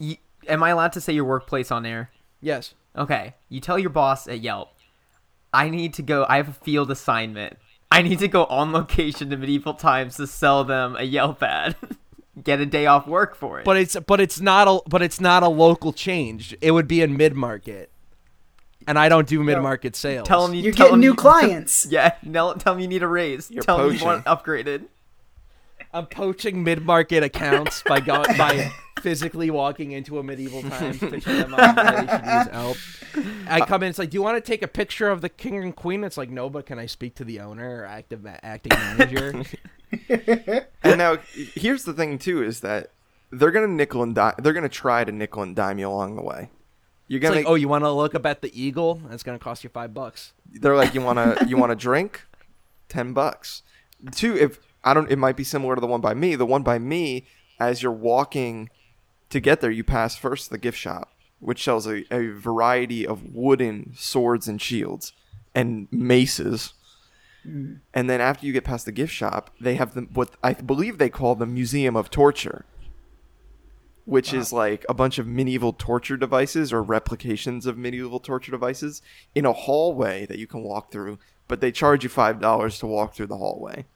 [0.00, 0.18] Y
[0.48, 2.10] am I allowed to say your workplace on air?
[2.40, 2.74] yes.
[2.94, 3.34] Okay.
[3.48, 4.74] You tell your boss at Yelp,
[5.52, 6.26] I need to go.
[6.28, 7.56] I have a field assignment.
[7.92, 11.76] I need to go on location to medieval times to sell them a Yelp ad.
[12.42, 13.64] Get a day off work for it.
[13.66, 16.56] But it's but it's not a but it's not a local change.
[16.62, 17.90] It would be in mid market,
[18.88, 20.26] and I don't do mid market sales.
[20.26, 21.86] tell them you You're tell getting them new you- clients.
[21.90, 23.50] Yeah, no, tell them you need a raise.
[23.50, 24.86] You're tell them you want upgraded.
[25.92, 31.36] I'm poaching mid market accounts by go- by physically walking into a medieval times, pitching
[31.36, 32.76] them on why they should use Yelp.
[33.46, 35.62] I come in, it's like, do you want to take a picture of the king
[35.62, 36.02] and queen?
[36.04, 39.44] It's like, no, but can I speak to the owner or active acting manager?
[40.82, 42.90] and now here's the thing too is that
[43.30, 44.34] they're gonna nickel and dime.
[44.38, 46.50] They're gonna try to nickel and dime you along the way.
[47.08, 47.36] You're gonna.
[47.36, 49.00] like, oh, you want to look up at the eagle?
[49.08, 50.32] That's gonna cost you five bucks.
[50.50, 52.26] they're like, you wanna you wanna drink?
[52.88, 53.62] Ten bucks.
[54.12, 54.36] Two.
[54.36, 56.34] If I don't, it might be similar to the one by me.
[56.34, 57.26] The one by me,
[57.60, 58.70] as you're walking
[59.30, 63.34] to get there, you pass first the gift shop, which sells a, a variety of
[63.34, 65.12] wooden swords and shields
[65.54, 66.74] and maces.
[67.46, 67.80] Mm.
[67.94, 70.98] And then after you get past the gift shop, they have the what I believe
[70.98, 72.64] they call the Museum of Torture,
[74.04, 79.02] which is like a bunch of medieval torture devices or replications of medieval torture devices
[79.34, 81.18] in a hallway that you can walk through,
[81.48, 83.86] but they charge you five dollars to walk through the hallway.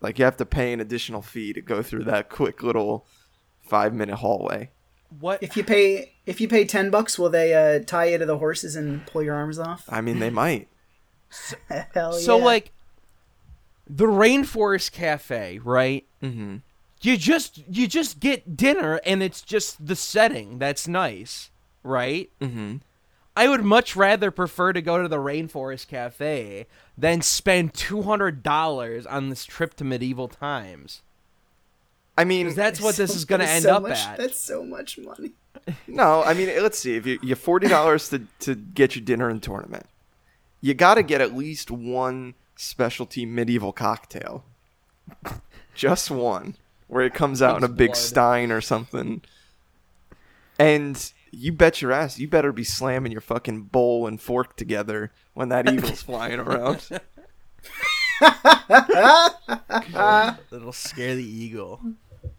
[0.00, 3.06] Like you have to pay an additional fee to go through that quick little
[3.60, 4.70] five minute hallway.
[5.20, 5.42] What?
[5.42, 8.38] If you pay if you pay ten bucks, will they uh, tie you to the
[8.38, 9.84] horses and pull your arms off?
[9.88, 10.68] I mean, they might.
[11.68, 12.18] Hell yeah.
[12.18, 12.72] so like
[13.88, 16.06] the rainforest cafe, right?
[16.22, 16.56] Mm-hmm.
[17.02, 21.50] you just you just get dinner and it's just the setting that's nice
[21.82, 22.76] right Mm-hmm.
[23.36, 26.66] I would much rather prefer to go to the rainforest cafe
[26.98, 31.02] than spend $200 on this trip to medieval times
[32.18, 34.64] I mean, that's what this is going to end so up much- at That's so
[34.64, 35.32] much money.
[35.86, 36.96] No, I mean, let's see.
[36.96, 39.84] If you you have forty dollars to to get your dinner and tournament,
[40.62, 44.44] you got to get at least one specialty medieval cocktail,
[45.74, 46.54] just one,
[46.88, 47.96] where it comes out in a big blood.
[47.96, 49.20] stein or something.
[50.58, 55.12] And you bet your ass, you better be slamming your fucking bowl and fork together
[55.34, 56.88] when that eagle's flying around.
[60.50, 61.80] it'll scare the eagle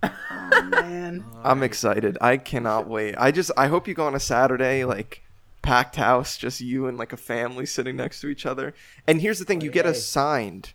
[0.03, 2.17] Oh, Man, I'm excited.
[2.21, 3.15] I cannot wait.
[3.17, 5.23] I just I hope you go on a Saturday like
[5.61, 8.73] packed house, just you and like a family sitting next to each other.
[9.05, 10.73] And here's the thing: you get assigned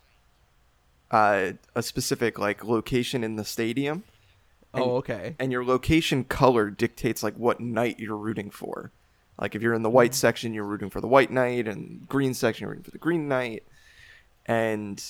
[1.11, 4.03] uh, a specific like location in the stadium,
[4.73, 5.35] Oh, okay.
[5.39, 8.91] and your location color dictates like what knight you're rooting for.
[9.39, 12.33] Like if you're in the white section, you're rooting for the white knight, and green
[12.33, 13.63] section, you're rooting for the green knight.
[14.45, 15.03] And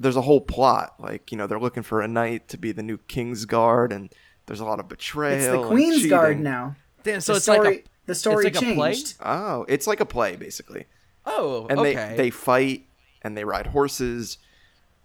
[0.00, 0.94] there's a whole plot.
[0.98, 4.10] Like you know, they're looking for a knight to be the new king's guard, and
[4.46, 5.36] there's a lot of betrayal.
[5.36, 6.76] It's the Queen's Guard now.
[7.02, 8.94] Damn, so the it's story, like a the story like a play?
[8.94, 9.14] changed.
[9.20, 10.86] Oh, it's like a play basically.
[11.26, 11.72] oh, okay.
[11.72, 11.94] and okay.
[12.10, 12.86] they they fight
[13.22, 14.38] and they ride horses.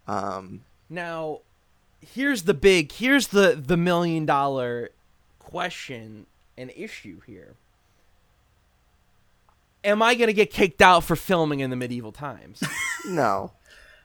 [0.08, 1.40] Um, Now,
[2.14, 4.92] here's the big, here's the the million dollar
[5.40, 6.26] question
[6.58, 7.56] and issue here.
[9.84, 12.64] Am I gonna get kicked out for filming in the medieval times?
[13.06, 13.52] no,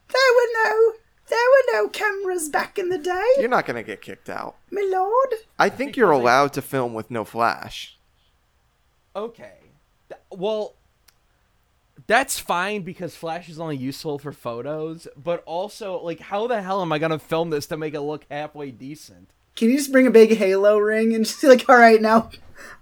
[0.08, 0.92] There were no,
[1.28, 4.56] there were no cameras back in the day, you're not gonna get kicked out.
[4.72, 5.34] my lord.
[5.58, 7.96] I think you're allowed to film with no flash.
[9.14, 9.52] okay.
[10.30, 10.74] Well,
[12.08, 16.80] that's fine because Flash is only useful for photos, but also, like, how the hell
[16.82, 19.30] am I gonna film this to make it look halfway decent?
[19.54, 22.30] Can you just bring a big halo ring and just be like, all right, now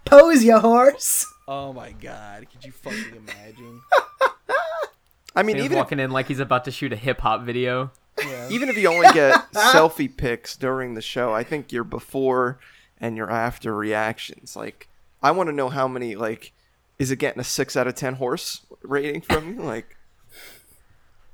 [0.04, 1.26] pose your horse?
[1.48, 3.82] Oh my god, could you fucking imagine?
[5.34, 7.42] I mean, He's even if, walking in like he's about to shoot a hip hop
[7.42, 7.90] video.
[8.18, 8.48] Yeah.
[8.48, 12.58] even if you only get selfie pics during the show, I think your before
[12.98, 14.56] and your after reactions.
[14.56, 14.88] Like,
[15.22, 16.14] I want to know how many.
[16.14, 16.52] Like,
[16.98, 19.62] is it getting a six out of ten horse rating from you?
[19.62, 19.96] Like,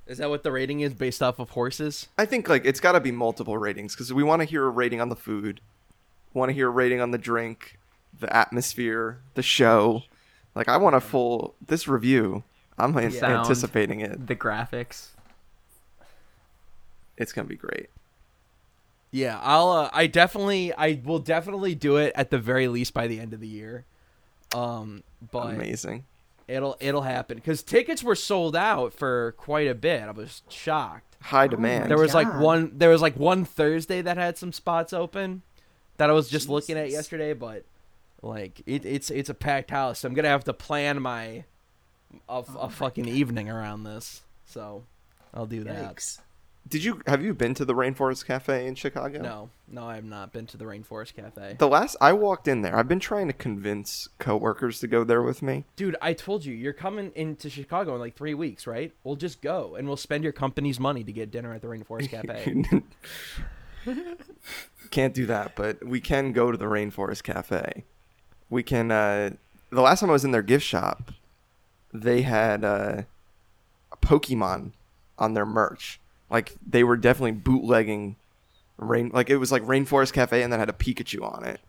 [0.06, 2.08] Is that what the rating is based off of horses?
[2.18, 4.70] I think like it's got to be multiple ratings because we want to hear a
[4.70, 5.60] rating on the food,
[6.34, 7.78] want to hear a rating on the drink,
[8.18, 10.02] the atmosphere, the show.
[10.54, 12.42] Like I want a full this review.
[12.78, 14.26] I'm an- anticipating it.
[14.26, 15.08] The graphics.
[17.16, 17.88] It's gonna be great.
[19.10, 19.70] Yeah, I'll.
[19.70, 20.72] Uh, I definitely.
[20.72, 23.84] I will definitely do it at the very least by the end of the year.
[24.54, 26.04] Um, but Amazing.
[26.48, 30.02] it'll it'll happen because tickets were sold out for quite a bit.
[30.02, 31.16] I was shocked.
[31.20, 31.90] High demand.
[31.90, 32.72] There was like one.
[32.74, 35.42] There was like one Thursday that had some spots open
[35.96, 37.64] that I was just looking at yesterday, but
[38.22, 40.00] like it, it's it's a packed house.
[40.00, 41.44] So I'm gonna have to plan my
[42.28, 44.22] a, a fucking evening around this.
[44.46, 44.84] So
[45.32, 45.74] I'll do that.
[46.68, 49.20] Did you have you been to the Rainforest Cafe in Chicago?
[49.20, 51.56] No, no, I have not been to the Rainforest Cafe.
[51.58, 55.22] The last I walked in there, I've been trying to convince coworkers to go there
[55.22, 55.64] with me.
[55.76, 58.92] Dude, I told you you're coming into Chicago in like three weeks, right?
[59.04, 62.08] We'll just go and we'll spend your company's money to get dinner at the Rainforest
[62.10, 62.82] Cafe.
[64.90, 67.84] Can't do that, but we can go to the Rainforest Cafe.
[68.48, 68.90] We can.
[68.90, 69.30] uh
[69.70, 71.12] The last time I was in their gift shop,
[71.92, 73.02] they had uh,
[73.90, 74.72] a Pokemon
[75.18, 75.98] on their merch.
[76.32, 78.16] Like they were definitely bootlegging
[78.78, 79.10] rain.
[79.14, 81.60] Like it was like Rainforest Cafe, and then had a Pikachu on it.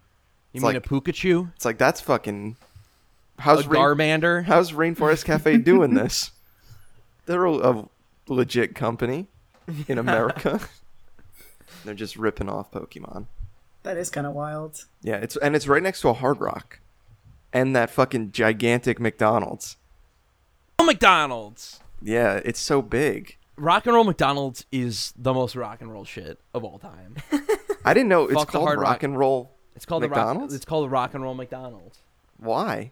[0.54, 1.52] You It's mean like- a Pikachu?
[1.56, 2.56] It's like that's fucking.
[3.38, 4.46] A How's Rain- Garmander?
[4.46, 6.32] How's Rainforest Cafe doing this?
[7.26, 7.86] They're a, a
[8.28, 9.28] legit company
[9.88, 10.60] in America.
[11.86, 13.26] They're just ripping off Pokemon.
[13.84, 14.86] That is kind of wild.
[15.02, 16.80] Yeah, it's and it's right next to a Hard Rock,
[17.52, 19.76] and that fucking gigantic McDonald's.
[20.80, 21.80] Oh, McDonald's.
[22.02, 23.36] Yeah, it's so big.
[23.56, 27.16] Rock and roll McDonald's is the most rock and roll shit of all time.
[27.86, 29.04] I didn't know it's Fuck the called Hard Rock, Rock.
[29.04, 29.52] and Roll.
[29.76, 30.18] It's called the rock.
[30.18, 30.54] McDonald's?
[30.54, 32.00] It's called Rock and Roll McDonald's
[32.38, 32.92] Why?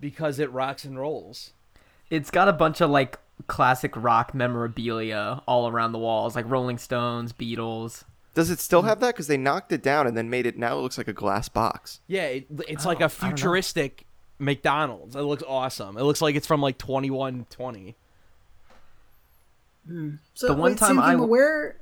[0.00, 1.52] because it rocks and rolls.
[2.10, 6.78] It's got a bunch of like classic rock memorabilia all around the walls, like Rolling
[6.78, 8.04] Stones, Beatles.
[8.34, 9.14] Does it still have that?
[9.14, 10.58] Because they knocked it down and then made it.
[10.58, 12.00] Now it looks like a glass box.
[12.06, 14.06] Yeah, it, it's Oh, like a futuristic
[14.38, 15.14] McDonald's.
[15.16, 15.96] It looks awesome.
[15.96, 17.96] It looks like it's from like 2120.
[20.34, 21.76] So The one wait, time I w- where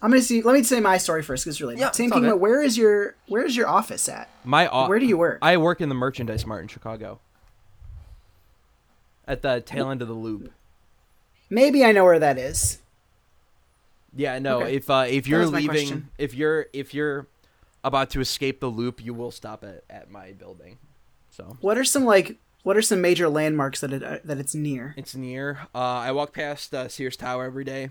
[0.00, 0.42] I'm gonna see.
[0.42, 1.80] Let me say my story first because it's related.
[1.80, 2.40] Yeah, Sam it's all Kingma, good.
[2.40, 4.28] where is your where is your office at?
[4.44, 5.38] My o- Where do you work?
[5.42, 7.20] I work in the merchandise mart in Chicago.
[9.26, 10.50] At the tail end of the loop.
[11.48, 12.78] Maybe I know where that is.
[14.14, 14.62] Yeah, no.
[14.62, 14.76] Okay.
[14.76, 16.08] If uh, if you're leaving, question.
[16.18, 17.26] if you're if you're
[17.84, 20.78] about to escape the loop, you will stop at at my building.
[21.30, 24.54] So What are some like what are some major landmarks that it uh, that it's
[24.54, 24.94] near?
[24.96, 25.60] it's near.
[25.74, 27.90] Uh, I walk past uh, Sears Tower every day.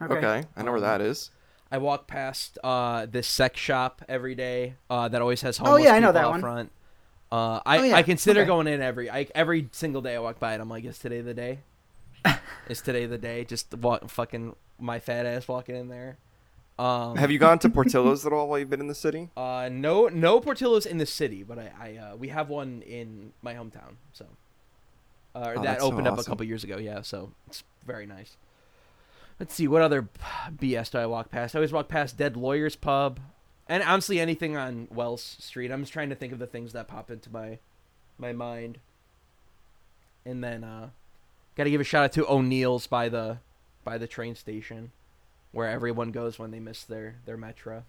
[0.00, 1.30] Okay, I know where that is.
[1.70, 5.84] I walk past uh, this sex shop every day uh, that always has Oh, homeless
[5.84, 6.40] yeah, I know people that out one.
[6.40, 6.72] front.
[7.30, 8.46] Uh, I, Oh, yeah, I consider okay.
[8.46, 10.60] going in every I, every single day I walk by it.
[10.60, 11.58] I'm like, is today the day?
[12.70, 13.44] is today the day?
[13.44, 16.16] Just walk, fucking my fat ass walking in there.
[16.78, 19.30] Um, Have you gone to Portillo's at all while you've been in the city?
[19.36, 23.32] Uh, no, no Portillo's in the city, but I, I uh, we have one in
[23.42, 23.96] my hometown.
[24.12, 24.26] So,
[25.34, 26.76] uh, Oh, that that's so opened up a couple years ago.
[26.78, 28.36] Yeah, so it's very nice.
[29.40, 30.08] Let's see what other
[30.56, 31.54] BS do I walk past.
[31.54, 33.18] I always walk past Dead Lawyers Pub,
[33.68, 35.70] and honestly anything on Wells Street.
[35.70, 37.58] I'm just trying to think of the things that pop into my
[38.18, 38.78] my mind.
[40.24, 40.90] And then uh
[41.56, 43.38] got to give a shout out to O'Neill's by the
[43.84, 44.92] by the train station
[45.52, 47.84] where everyone goes when they miss their their Metra.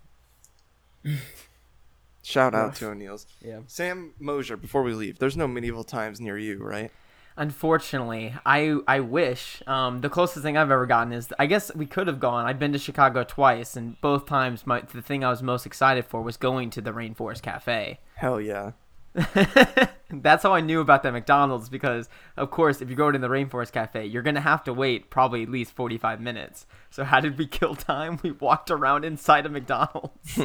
[2.24, 3.26] Shout out to O'Neill's.
[3.42, 3.62] Yeah.
[3.68, 6.92] Sam Mosier, before we leave, there's no medieval times near you, right?
[7.38, 9.64] Unfortunately, I I wish.
[9.66, 12.46] Um, the closest thing I've ever gotten is I guess we could have gone.
[12.46, 16.06] I've been to Chicago twice, and both times my the thing I was most excited
[16.06, 18.00] for was going to the Rainforest Cafe.
[18.16, 18.72] Hell yeah.
[20.12, 23.28] That's how I knew about the McDonald's because, of course, if you go to the
[23.28, 26.66] Rainforest Cafe, you're gonna have to wait probably at least 45 minutes.
[26.90, 28.20] So how did we kill time?
[28.30, 30.38] We walked around inside a McDonald's.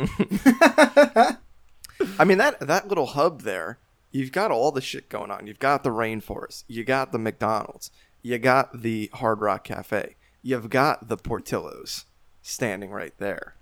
[2.18, 3.78] I mean that that little hub there,
[4.10, 5.46] you've got all the shit going on.
[5.46, 7.90] You've got the rainforest, you got the McDonald's,
[8.22, 12.04] you got the Hard Rock Cafe, you've got the Portillo's
[12.42, 13.54] standing right there.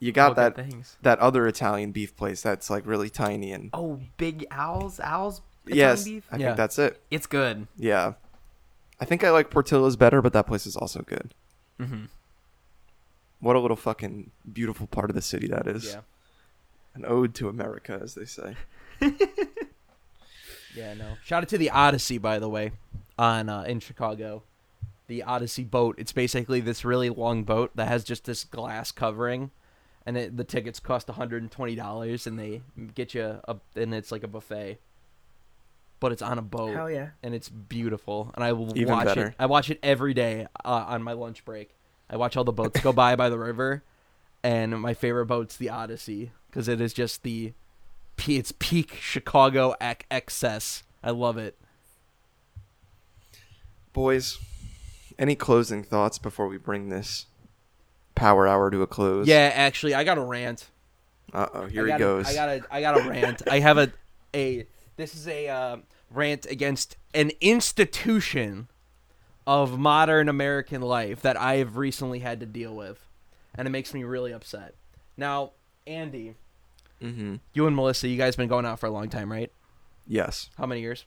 [0.00, 0.96] You got that things.
[1.02, 5.42] that other Italian beef place that's like really tiny and Oh, Big Owls, Owls.
[5.66, 6.26] Italian yes, beef?
[6.32, 6.46] I Yeah.
[6.48, 7.00] think that's it.
[7.10, 7.68] it's good.
[7.76, 8.14] Yeah,
[8.98, 11.34] I think I like Portillo's better, but that place is also good.
[11.78, 12.04] hmm
[13.40, 15.84] What a little fucking beautiful part of the city that is.
[15.86, 16.00] Yeah.
[16.94, 18.56] An ode to America, as they say.
[20.74, 21.16] Yeah, no.
[21.24, 22.72] Shout out to the Odyssey, by the way,
[23.18, 24.44] on uh, in Chicago.
[25.08, 25.96] The Odyssey boat.
[25.98, 29.50] It's basically this really long boat that has just this glass covering,
[30.06, 32.62] and it, the tickets cost one hundred and twenty dollars, and they
[32.94, 34.78] get you a, and it's like a buffet.
[36.00, 37.08] But it's on a boat, Hell yeah.
[37.22, 39.26] and it's beautiful, and I will Even watch better.
[39.28, 39.34] it.
[39.38, 41.74] I watch it every day uh, on my lunch break.
[42.08, 43.82] I watch all the boats go by by the river,
[44.42, 47.52] and my favorite boat's the Odyssey because it is just the,
[48.26, 50.82] it's peak Chicago ac- excess.
[51.04, 51.58] I love it.
[53.92, 54.38] Boys,
[55.18, 57.26] any closing thoughts before we bring this
[58.20, 59.26] power hour to a close?
[59.26, 60.66] Yeah, actually, I got a rant.
[61.32, 62.26] Uh oh, here he goes.
[62.26, 63.42] I got a, I got a rant.
[63.50, 63.92] I have a,
[64.34, 64.66] a.
[64.96, 65.76] This is a uh,
[66.10, 68.68] rant against an institution
[69.46, 73.06] of modern American life that I have recently had to deal with,
[73.54, 74.74] and it makes me really upset.
[75.16, 75.52] Now,
[75.86, 76.34] Andy,
[77.02, 77.36] mm-hmm.
[77.54, 79.50] you and Melissa, you guys been going out for a long time, right?
[80.06, 80.50] Yes.
[80.58, 81.06] How many years?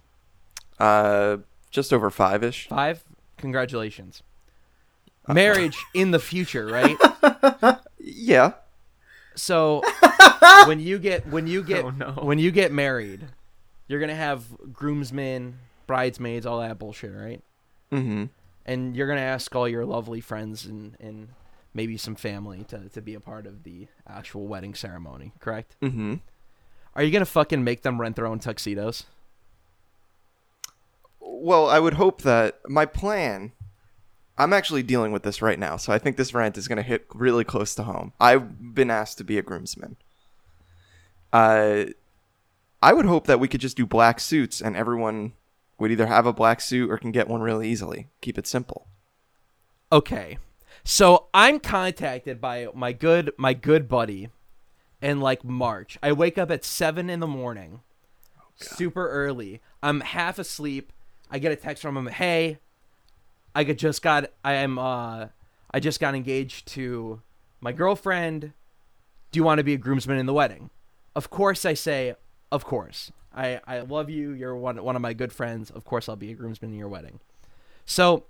[0.79, 1.37] Uh,
[1.69, 2.67] just over five ish.
[2.67, 3.03] Five.
[3.37, 4.23] Congratulations.
[5.27, 6.97] Marriage in the future, right?
[8.05, 8.53] Yeah.
[9.35, 9.81] So
[10.67, 12.11] when you get when you get Oh, no.
[12.21, 13.21] when you get married,
[13.87, 15.57] you're gonna have groomsmen,
[15.87, 17.41] bridesmaids, all that bullshit, right?
[17.91, 18.25] Mm-hmm.
[18.65, 21.29] And you're gonna ask all your lovely friends and and
[21.73, 25.77] maybe some family to to be a part of the actual wedding ceremony, correct?
[25.81, 26.15] Mm-hmm.
[26.95, 29.05] Are you gonna fucking make them rent their own tuxedos?
[31.19, 33.53] Well, I would hope that my plan.
[34.37, 36.83] I'm actually dealing with this right now, so I think this rant is going to
[36.83, 38.13] hit really close to home.
[38.19, 39.97] I've been asked to be a groomsman.
[41.31, 41.85] Uh,
[42.81, 45.33] I would hope that we could just do black suits, and everyone
[45.77, 48.07] would either have a black suit or can get one really easily.
[48.21, 48.87] Keep it simple.
[49.91, 50.37] Okay.
[50.83, 54.29] So I'm contacted by my good my good buddy
[55.01, 55.97] in like March.
[56.01, 57.81] I wake up at seven in the morning.
[58.55, 59.61] super early.
[59.81, 60.91] I'm half asleep.
[61.29, 62.59] I get a text from him, hey,
[63.55, 65.27] I just got I am uh
[65.71, 67.21] I just got engaged to
[67.61, 68.53] my girlfriend.
[69.31, 70.69] Do you want to be a groomsman in the wedding?
[71.15, 72.15] Of course I say,
[72.51, 73.11] of course.
[73.35, 74.31] I, I love you.
[74.31, 75.71] You're one one of my good friends.
[75.71, 77.19] Of course I'll be a groomsman in your wedding.
[77.85, 78.25] So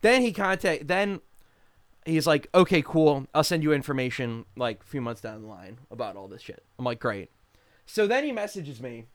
[0.00, 1.20] then he contact then
[2.04, 3.26] he's like, okay, cool.
[3.34, 6.62] I'll send you information like a few months down the line about all this shit.
[6.78, 7.30] I'm like, great.
[7.86, 9.06] So then he messages me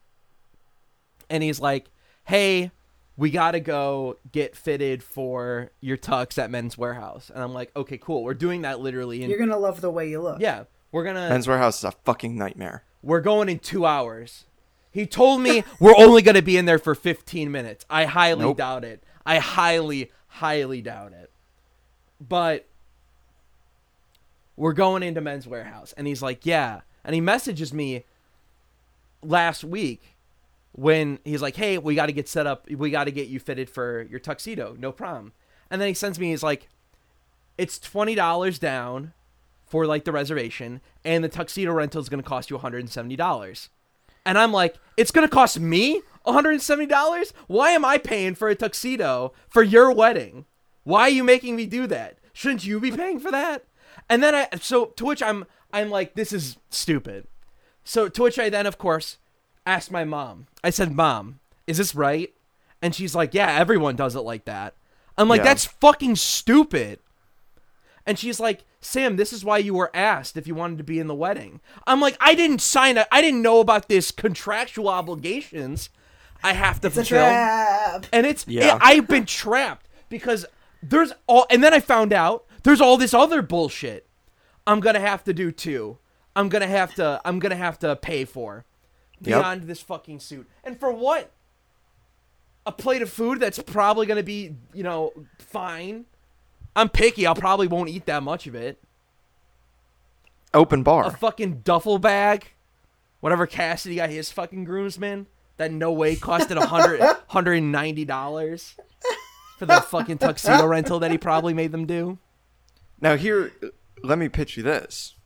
[1.28, 1.88] and he's like,
[2.24, 2.70] hey,
[3.20, 7.28] we got to go get fitted for your tux at Men's Wearhouse.
[7.28, 8.24] And I'm like, okay, cool.
[8.24, 10.40] We're doing that literally in You're gonna love the way you look.
[10.40, 12.82] Yeah, we're going to Men's Wearhouse is a fucking nightmare.
[13.02, 14.46] we're going in 2 hours.
[14.90, 17.84] He told me we're only going to be in there for 15 minutes.
[17.90, 18.56] I highly Nope.
[18.56, 19.04] doubt it.
[19.26, 21.30] I highly highly doubt it.
[22.26, 22.66] But
[24.56, 28.04] we're going into Men's Wearhouse and he's like, "Yeah." And he messages me
[29.22, 30.16] last week
[30.72, 32.68] when he's like, "Hey, we got to get set up.
[32.70, 34.76] We got to get you fitted for your tuxedo.
[34.78, 35.32] No problem."
[35.70, 36.68] And then he sends me he's like,
[37.58, 39.12] "It's $20 down
[39.66, 43.68] for like the reservation and the tuxedo rental is going to cost you $170."
[44.26, 47.32] And I'm like, "It's going to cost me $170?
[47.46, 50.44] Why am I paying for a tuxedo for your wedding?
[50.84, 52.18] Why are you making me do that?
[52.32, 53.64] Shouldn't you be paying for that?"
[54.08, 57.26] And then I so to which I'm I'm like, "This is stupid."
[57.84, 59.18] So to which I then, of course,
[59.66, 60.46] asked my mom.
[60.64, 62.32] I said, "Mom, is this right?"
[62.82, 64.74] And she's like, "Yeah, everyone does it like that."
[65.18, 65.44] I'm like, Yeah.
[65.44, 66.98] "That's fucking stupid."
[68.06, 70.98] And she's like, "Sam, this is why you were asked if you wanted to be
[70.98, 73.06] in the wedding." I'm like, "I didn't sign it.
[73.12, 75.90] I didn't know about this contractual obligations."
[76.42, 77.18] I have to It's a fulfill.
[77.26, 78.06] trap.
[78.14, 78.78] And it's Yeah.
[78.80, 80.46] I've been trapped because
[80.82, 84.06] there's all and then I found out there's all this other bullshit
[84.66, 85.98] I'm gonna have to do too.
[86.34, 88.64] I'm gonna have to I'm gonna have to pay for
[89.22, 89.38] Yep.
[89.40, 90.48] beyond this fucking suit.
[90.64, 91.30] And for what?
[92.66, 96.06] A plate of food that's probably gonna be, you know, fine.
[96.76, 98.78] I'm picky, I'll probably won't eat that much of it.
[100.54, 101.06] Open bar.
[101.06, 102.52] A fucking duffel bag.
[103.20, 105.26] Whatever Cassidy got his fucking groomsmen.
[105.58, 108.76] That no way costed a hundred hundred and ninety dollars
[109.58, 112.18] for the fucking tuxedo rental that he probably made them do.
[113.00, 113.52] Now here,
[114.02, 115.16] let me pitch you this.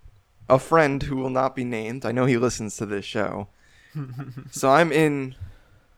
[0.49, 2.05] A friend who will not be named.
[2.05, 3.47] I know he listens to this show.
[4.51, 5.35] so I'm in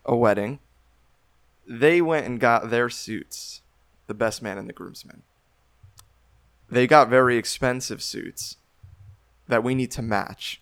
[0.05, 0.59] a wedding.
[1.66, 3.61] They went and got their suits,
[4.07, 5.22] the best man and the groomsmen.
[6.68, 8.57] They got very expensive suits
[9.49, 10.61] that we need to match.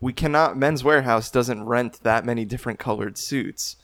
[0.00, 3.76] We cannot Men's Wearhouse doesn't rent that many different colored suits.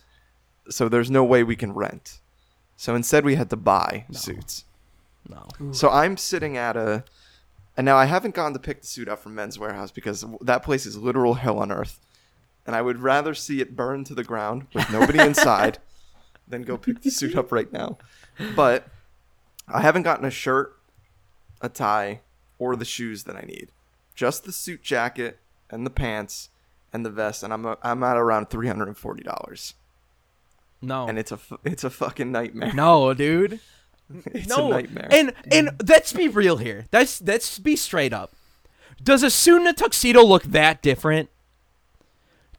[0.70, 2.20] So there's no way we can rent.
[2.76, 4.64] So instead we had to buy suits.
[5.28, 5.46] No.
[5.72, 7.04] So I'm sitting at a,
[7.76, 10.62] and now I haven't gone to pick the suit up from Men's Wearhouse because that
[10.62, 11.98] place is literal hell on earth,
[12.66, 15.78] and I would rather see it burn to the ground with nobody inside
[16.48, 17.98] than go pick the suit up right now.
[18.56, 18.88] But
[19.68, 20.76] I haven't gotten a shirt,
[21.60, 22.20] a tie,
[22.58, 23.68] or the shoes that I need.
[24.14, 25.38] Just the suit jacket
[25.70, 26.48] and the pants
[26.92, 29.74] and the vest, and I'm a, I'm at around three hundred and forty dollars,
[30.80, 31.06] No.
[31.08, 32.72] and it's a it's a fucking nightmare.
[32.72, 33.58] no, dude.
[34.26, 34.68] it's no.
[34.68, 35.08] a nightmare.
[35.10, 36.86] And and let's be real here.
[36.92, 38.34] Let's let's be straight up.
[39.02, 41.30] Does a suit and a tuxedo look that different?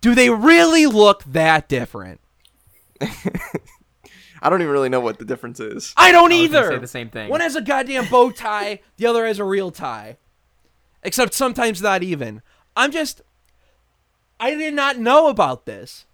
[0.06, 2.22] Do they really look that different?
[3.01, 5.95] I don't even really know what the difference is.
[5.97, 6.70] I don't I either.
[6.70, 7.28] say the same thing.
[7.28, 10.18] One has a goddamn bow tie, the other has a real tie.
[11.01, 12.43] Except sometimes not even.
[12.78, 13.24] I'm just
[14.39, 16.06] I did not know about this.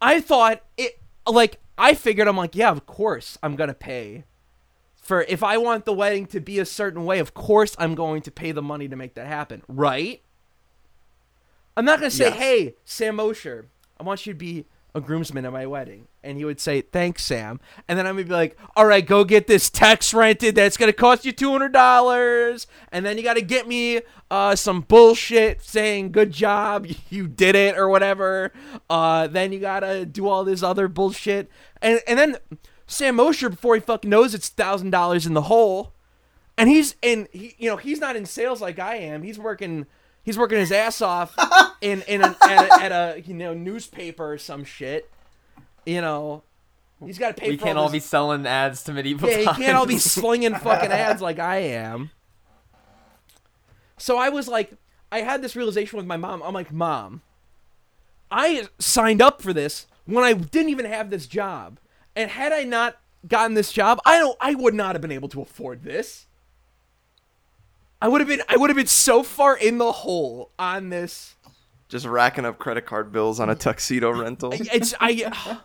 [0.00, 0.98] I thought it
[1.30, 4.24] like I figured I'm like, yeah, of course I'm going to pay
[4.94, 8.22] for if I want the wedding to be a certain way, of course I'm going
[8.22, 10.22] to pay the money to make that happen, right?
[11.76, 12.36] I'm not going to say, Yes.
[12.36, 13.66] "Hey, Sam Mosier,
[13.98, 14.64] I want you to be
[14.94, 18.24] a groomsman at my wedding." And he would say, "Thanks, Sam." And then I'm going
[18.24, 20.54] to be like, "All right, go get this text rented.
[20.54, 24.00] That's going to cost you $200." And then you got to get me
[24.30, 28.52] uh, some bullshit saying, "Good job, you did it" or whatever.
[28.88, 31.50] Uh, then you got to do all this other bullshit.
[31.82, 32.36] And and then
[32.86, 35.92] Sam Mosier before he fucking knows it's $1000 in the hole
[36.58, 39.22] and he's in he, you know he's not in sales like I am.
[39.22, 39.86] He's working
[40.26, 41.34] he's working his ass off
[41.80, 45.10] in in an, at, a, at a you know newspaper or some shit.
[45.86, 46.42] You know,
[47.02, 47.48] he's got to pay.
[47.48, 49.56] we for can't all all this- be selling ads to medieval yeah, you times.
[49.56, 52.10] can't all be slinging fucking ads like I am.
[53.96, 54.72] So I was like,
[55.10, 56.42] I had this realization with my mom.
[56.42, 57.22] I'm like, Mom,
[58.30, 61.78] I signed up for this when I didn't even have this job,
[62.14, 65.28] and had I not gotten this job, I don't, I would not have been able
[65.30, 66.26] to afford this.
[68.00, 71.34] I would have been, I would have been so far in the hole on this.
[71.88, 74.52] Just racking up credit card bills on a tuxedo rental.
[74.52, 75.60] It's I.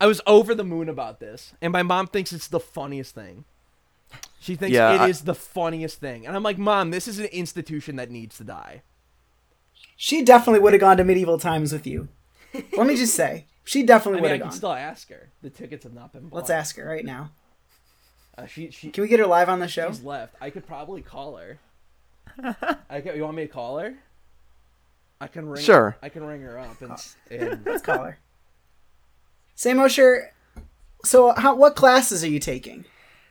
[0.00, 3.44] I was over the moon about this, and my mom thinks it's the funniest thing.
[4.40, 7.18] She thinks Yeah, it is I- the funniest thing, and I'm like, Mom, this is
[7.20, 8.82] an institution that needs to die.
[9.96, 12.08] She definitely would have gone to medieval times with you.
[12.76, 14.56] Let me just say, she definitely I would mean, I have can gone.
[14.56, 15.28] still ask her.
[15.42, 16.28] The tickets have not been.
[16.28, 16.36] Bought.
[16.38, 17.30] Let's ask her right now.
[18.38, 19.88] Uh, she she Can we get her live on the show?
[19.88, 20.34] she's left.
[20.40, 21.58] I could probably call her.
[22.88, 23.94] I can, you want me to call her?
[25.20, 25.62] I can ring.
[25.62, 25.96] Sure.
[26.02, 26.92] I can ring her up and.
[26.92, 28.18] s- and Let's call her.
[29.54, 30.32] Sam Mosier,
[31.04, 32.84] so how, what classes are you taking?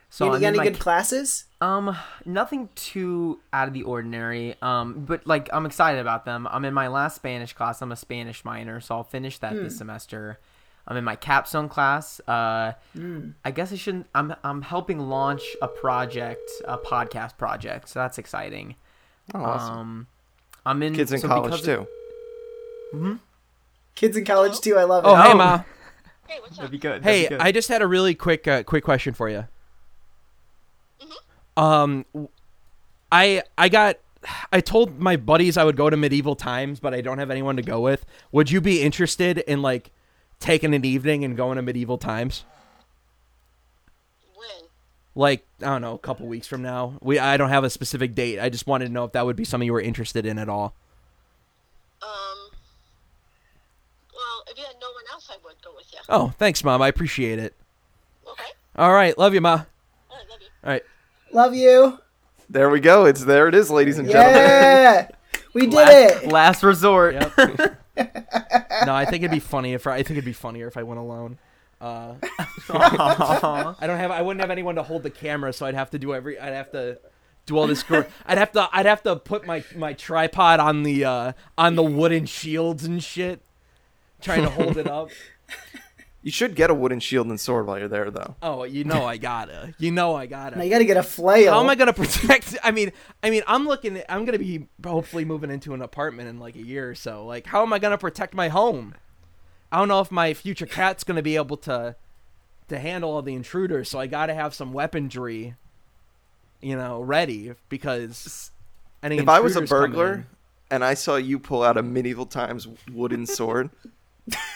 [0.08, 1.44] So you I'm any my good classes?
[1.60, 4.54] Um, nothing too out of the ordinary.
[4.62, 6.46] Um, but like I'm excited about them.
[6.50, 7.80] I'm in my last Spanish class.
[7.82, 9.64] I'm a Spanish minor, so I'll finish that Hmm.
[9.64, 10.38] this semester.
[10.86, 12.20] I'm in my capstone class.
[12.26, 13.30] Uh, Hmm.
[13.44, 14.06] I guess I shouldn't.
[14.14, 17.88] I'm I'm helping launch a project, a podcast project.
[17.88, 18.74] So that's exciting.
[19.34, 19.78] Oh, awesome.
[19.78, 20.06] Um,
[20.66, 23.18] I'm in Kids in so college because- too.
[23.94, 24.76] Kids in college too.
[24.76, 25.08] I love it.
[25.08, 25.36] oh, hey, Oh.
[25.36, 25.62] ma.
[26.28, 26.58] Hey, what's up?
[26.58, 27.02] That'd be good.
[27.02, 27.40] that'd Hey, be good.
[27.40, 29.46] I just had a really quick uh, quick question for you.
[31.56, 32.28] Um, w-
[33.10, 33.96] I I got
[34.52, 37.56] I told my buddies I would go to medieval times, but I don't have anyone
[37.56, 38.04] to go with.
[38.32, 39.90] Would you be interested in like
[40.42, 42.44] taking an evening and going to medieval times?
[44.34, 44.68] When?
[45.14, 46.98] Like I don't know, a couple weeks from now.
[47.00, 48.38] We I don't have a specific date.
[48.40, 50.48] I just wanted to know if that would be something you were interested in at
[50.48, 50.74] all.
[52.02, 52.50] Um.
[54.14, 55.98] Well, if you had no one else, I would go with you.
[56.08, 56.82] Oh, thanks, mom.
[56.82, 57.54] I appreciate it.
[58.28, 58.50] Okay.
[58.76, 59.50] All right, love you, ma.
[59.50, 59.58] All
[60.10, 60.48] right, love you.
[60.64, 60.82] All right.
[61.32, 61.98] Love you.
[62.50, 63.06] There we go.
[63.06, 63.48] It's there.
[63.48, 64.36] It is, ladies and gentlemen.
[64.36, 65.08] Yeah,
[65.54, 66.32] we did last, it.
[66.32, 67.14] last resort.
[67.14, 67.78] Yep.
[67.96, 70.82] no, I think it'd be funny if I, I think it'd be funnier if I
[70.82, 71.38] went alone.
[71.80, 72.14] Uh,
[72.70, 75.98] I don't have I wouldn't have anyone to hold the camera, so I'd have to
[75.98, 76.98] do every I'd have to
[77.46, 77.82] do all this.
[77.82, 81.74] gr- I'd have to I'd have to put my my tripod on the uh, on
[81.74, 83.42] the wooden shields and shit,
[84.20, 85.10] trying to hold it up.
[86.24, 88.36] You should get a wooden shield and sword while you're there, though.
[88.40, 89.74] Oh, you know I gotta.
[89.78, 90.56] You know I gotta.
[90.56, 91.52] Now you got to get a flail.
[91.52, 92.56] How am I gonna protect?
[92.62, 92.92] I mean,
[93.24, 93.98] I mean, I'm looking.
[93.98, 97.26] At, I'm gonna be hopefully moving into an apartment in like a year or so.
[97.26, 98.94] Like, how am I gonna protect my home?
[99.72, 101.96] I don't know if my future cat's gonna be able to
[102.68, 103.88] to handle all the intruders.
[103.90, 105.56] So I gotta have some weaponry,
[106.60, 108.52] you know, ready because
[109.02, 109.18] any.
[109.18, 110.26] If I was a burglar in-
[110.70, 113.70] and I saw you pull out a medieval times wooden sword,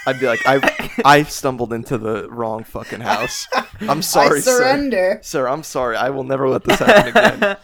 [0.06, 3.46] I'd be like, I I stumbled into the wrong fucking house.
[3.80, 5.18] I'm sorry, I surrender.
[5.22, 5.40] sir.
[5.40, 5.96] Sir, I'm sorry.
[5.96, 7.56] I will never let this happen again.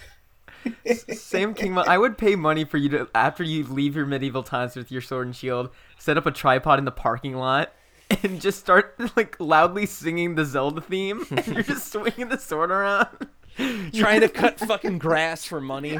[1.16, 4.76] Sam Kingma, I would pay money for you to after you leave your medieval times
[4.76, 7.72] with your sword and shield, set up a tripod in the parking lot
[8.22, 11.24] and just start like loudly singing the Zelda theme.
[11.30, 13.08] And you're just swinging the sword around.
[13.92, 15.98] trying to cut fucking grass for money.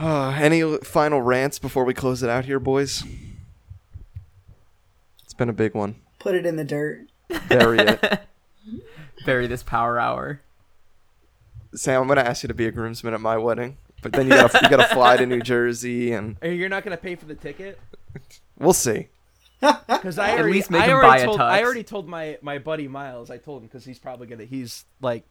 [0.00, 3.04] Uh, any final rants before we close it out here, boys?
[5.24, 5.96] It's been a big one.
[6.18, 7.06] Put it in the dirt.
[7.48, 8.20] Bury it.
[9.26, 10.40] Bury this power hour.
[11.74, 14.30] Sam, I'm gonna ask you to be a groomsman at my wedding, but then you
[14.32, 17.34] gotta you gotta fly to New Jersey, and Or You're not gonna pay for the
[17.34, 17.78] ticket.
[18.58, 19.08] we'll see.
[19.60, 22.08] Because I At already, least make I him already buy a told, I already told
[22.08, 23.30] my my buddy Miles.
[23.30, 24.46] I told him because he's probably gonna.
[24.46, 25.24] He's like,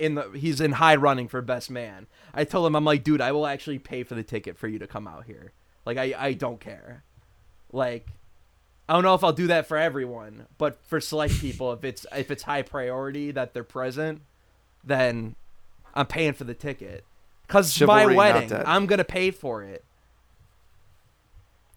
[0.00, 2.06] in the he's in high running for best man.
[2.34, 4.78] I told him I'm like, dude, I will actually pay for the ticket for you
[4.78, 5.52] to come out here.
[5.84, 7.04] Like I I don't care.
[7.72, 8.08] Like,
[8.88, 12.06] I don't know if I'll do that for everyone, but for select people, if it's
[12.16, 14.22] if it's high priority that they're present,
[14.82, 15.36] then
[15.94, 17.04] I'm paying for the ticket.
[17.46, 18.52] Cause it's my wedding.
[18.64, 19.84] I'm gonna pay for it.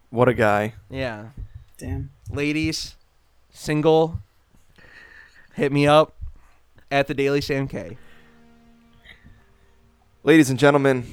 [0.10, 0.76] What a guy.
[0.90, 1.30] Yeah.
[1.78, 2.12] Damn.
[2.30, 2.96] ladies,
[3.52, 4.20] single,
[5.56, 6.14] hit me up
[6.92, 7.98] at the Daily Sam K.
[10.26, 11.04] Ladies and gentlemen,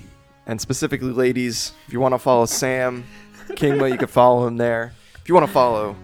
[0.46, 3.02] and specifically ladies, if you want to follow Sam
[3.48, 4.92] Kingma, you can follow him there.
[5.16, 5.96] If you want to follow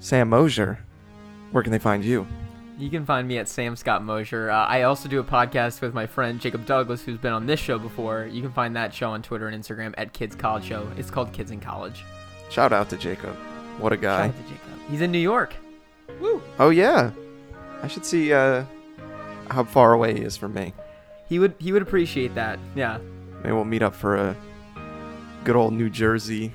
[0.00, 0.80] Sam Mosier,
[1.52, 2.26] where can they find you?
[2.76, 4.50] You can find me at Sam Scott Mosier.
[4.50, 7.60] Uh, I also do a podcast with my friend Jacob Douglas, who's been on this
[7.60, 8.28] show before.
[8.28, 10.90] You can find that show on Twitter and Instagram at Kids College Show.
[10.96, 12.04] It's called Kids in College.
[12.50, 13.36] Shout out to Jacob.
[13.78, 14.26] What a guy.
[14.26, 14.90] Shout out to Jacob.
[14.90, 15.54] He's in New York.
[16.20, 16.42] Woo.
[16.58, 17.12] Oh yeah.
[17.80, 18.64] I should see uh,
[19.50, 20.74] how far away he is from me.
[21.28, 22.58] He would he would appreciate that.
[22.74, 22.98] Yeah.
[23.42, 24.36] Maybe we'll meet up for a
[25.44, 26.52] good old New Jersey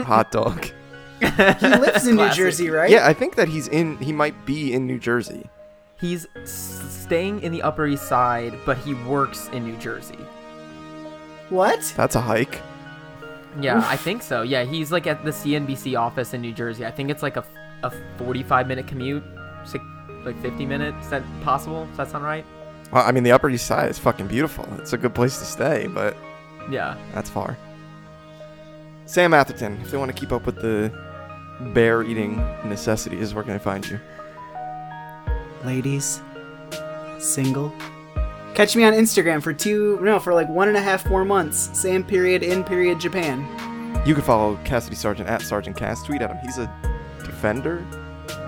[0.00, 0.66] hot dog.
[1.18, 2.90] He lives in New Jersey, right?
[2.90, 3.96] Yeah, I think that he's in.
[3.98, 5.48] He might be in New Jersey.
[5.98, 10.18] He's s- staying in the Upper East Side, but he works in New Jersey.
[11.48, 11.80] What?
[11.96, 12.60] That's a hike.
[13.60, 13.84] Yeah, Oof.
[13.88, 14.42] I think so.
[14.42, 16.84] Yeah, he's like at the CNBC office in New Jersey.
[16.84, 17.44] I think it's like a,
[17.82, 19.24] a 45 minute commute,
[19.64, 19.82] six,
[20.24, 21.02] like 50 minutes.
[21.06, 21.86] Is that possible?
[21.86, 22.44] Does that sound right?
[22.92, 24.66] Well, I mean, the Upper East Side is fucking beautiful.
[24.78, 26.16] It's a good place to stay, but
[26.70, 26.96] Yeah.
[27.14, 27.56] that's far.
[29.06, 30.90] Sam Atherton, if they want to keep up with the
[31.72, 33.98] bear eating necessities, where can I find you?
[35.64, 36.20] Ladies,
[37.18, 37.72] single.
[38.54, 41.70] Catch me on Instagram for two, no, for like one and a half more months.
[41.78, 43.44] Sam period in period Japan.
[44.06, 46.02] You can follow Cassidy Sargent at Sergeant Cass.
[46.02, 46.38] Tweet at him.
[46.42, 46.72] He's a
[47.24, 47.84] defender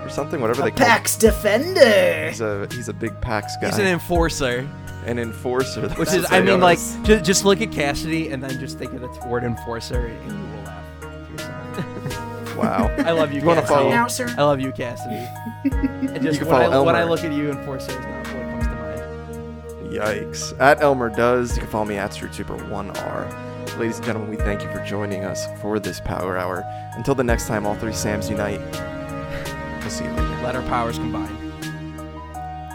[0.09, 0.85] or something, whatever A they call.
[0.87, 2.29] PAX defender.
[2.29, 4.67] He's a he's a big PAX guy, He's an enforcer,
[5.05, 5.87] an enforcer.
[5.89, 9.01] which is, I mean, like, just, just look at Cassidy and then just think of
[9.01, 12.57] the word enforcer and you will laugh to yourself.
[12.57, 12.95] wow.
[13.05, 13.77] I love you, You wanna Cassidy.
[13.79, 14.33] follow- Now, sir.
[14.37, 15.27] I love you, Cassidy.
[16.09, 17.11] And just can when, I, follow when I Elmer.
[17.11, 19.93] look at you, enforcer is not what comes to mind.
[19.93, 20.59] Yikes.
[20.59, 21.55] At Elmer Does.
[21.55, 23.77] You can follow me at Street Super 1R.
[23.77, 26.63] Ladies and gentlemen, we thank you for joining us for this Power Hour.
[26.97, 28.59] Until the next time, all three Sams unite.
[29.79, 30.41] We'll see you later.
[30.43, 31.35] Let our powers combine.
[31.59, 31.65] Do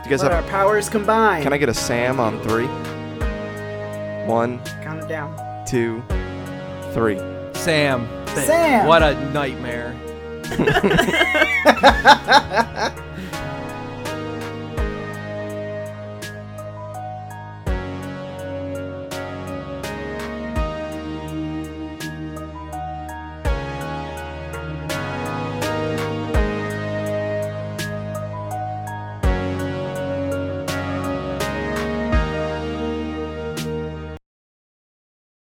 [0.04, 1.42] you guys Let our powers combine.
[1.42, 2.66] Can I get a Sam on three?
[4.26, 5.34] One, count it down?
[5.66, 6.02] two,
[6.92, 7.18] three.
[7.54, 8.86] Sam, Sam.
[8.86, 9.94] what a nightmare.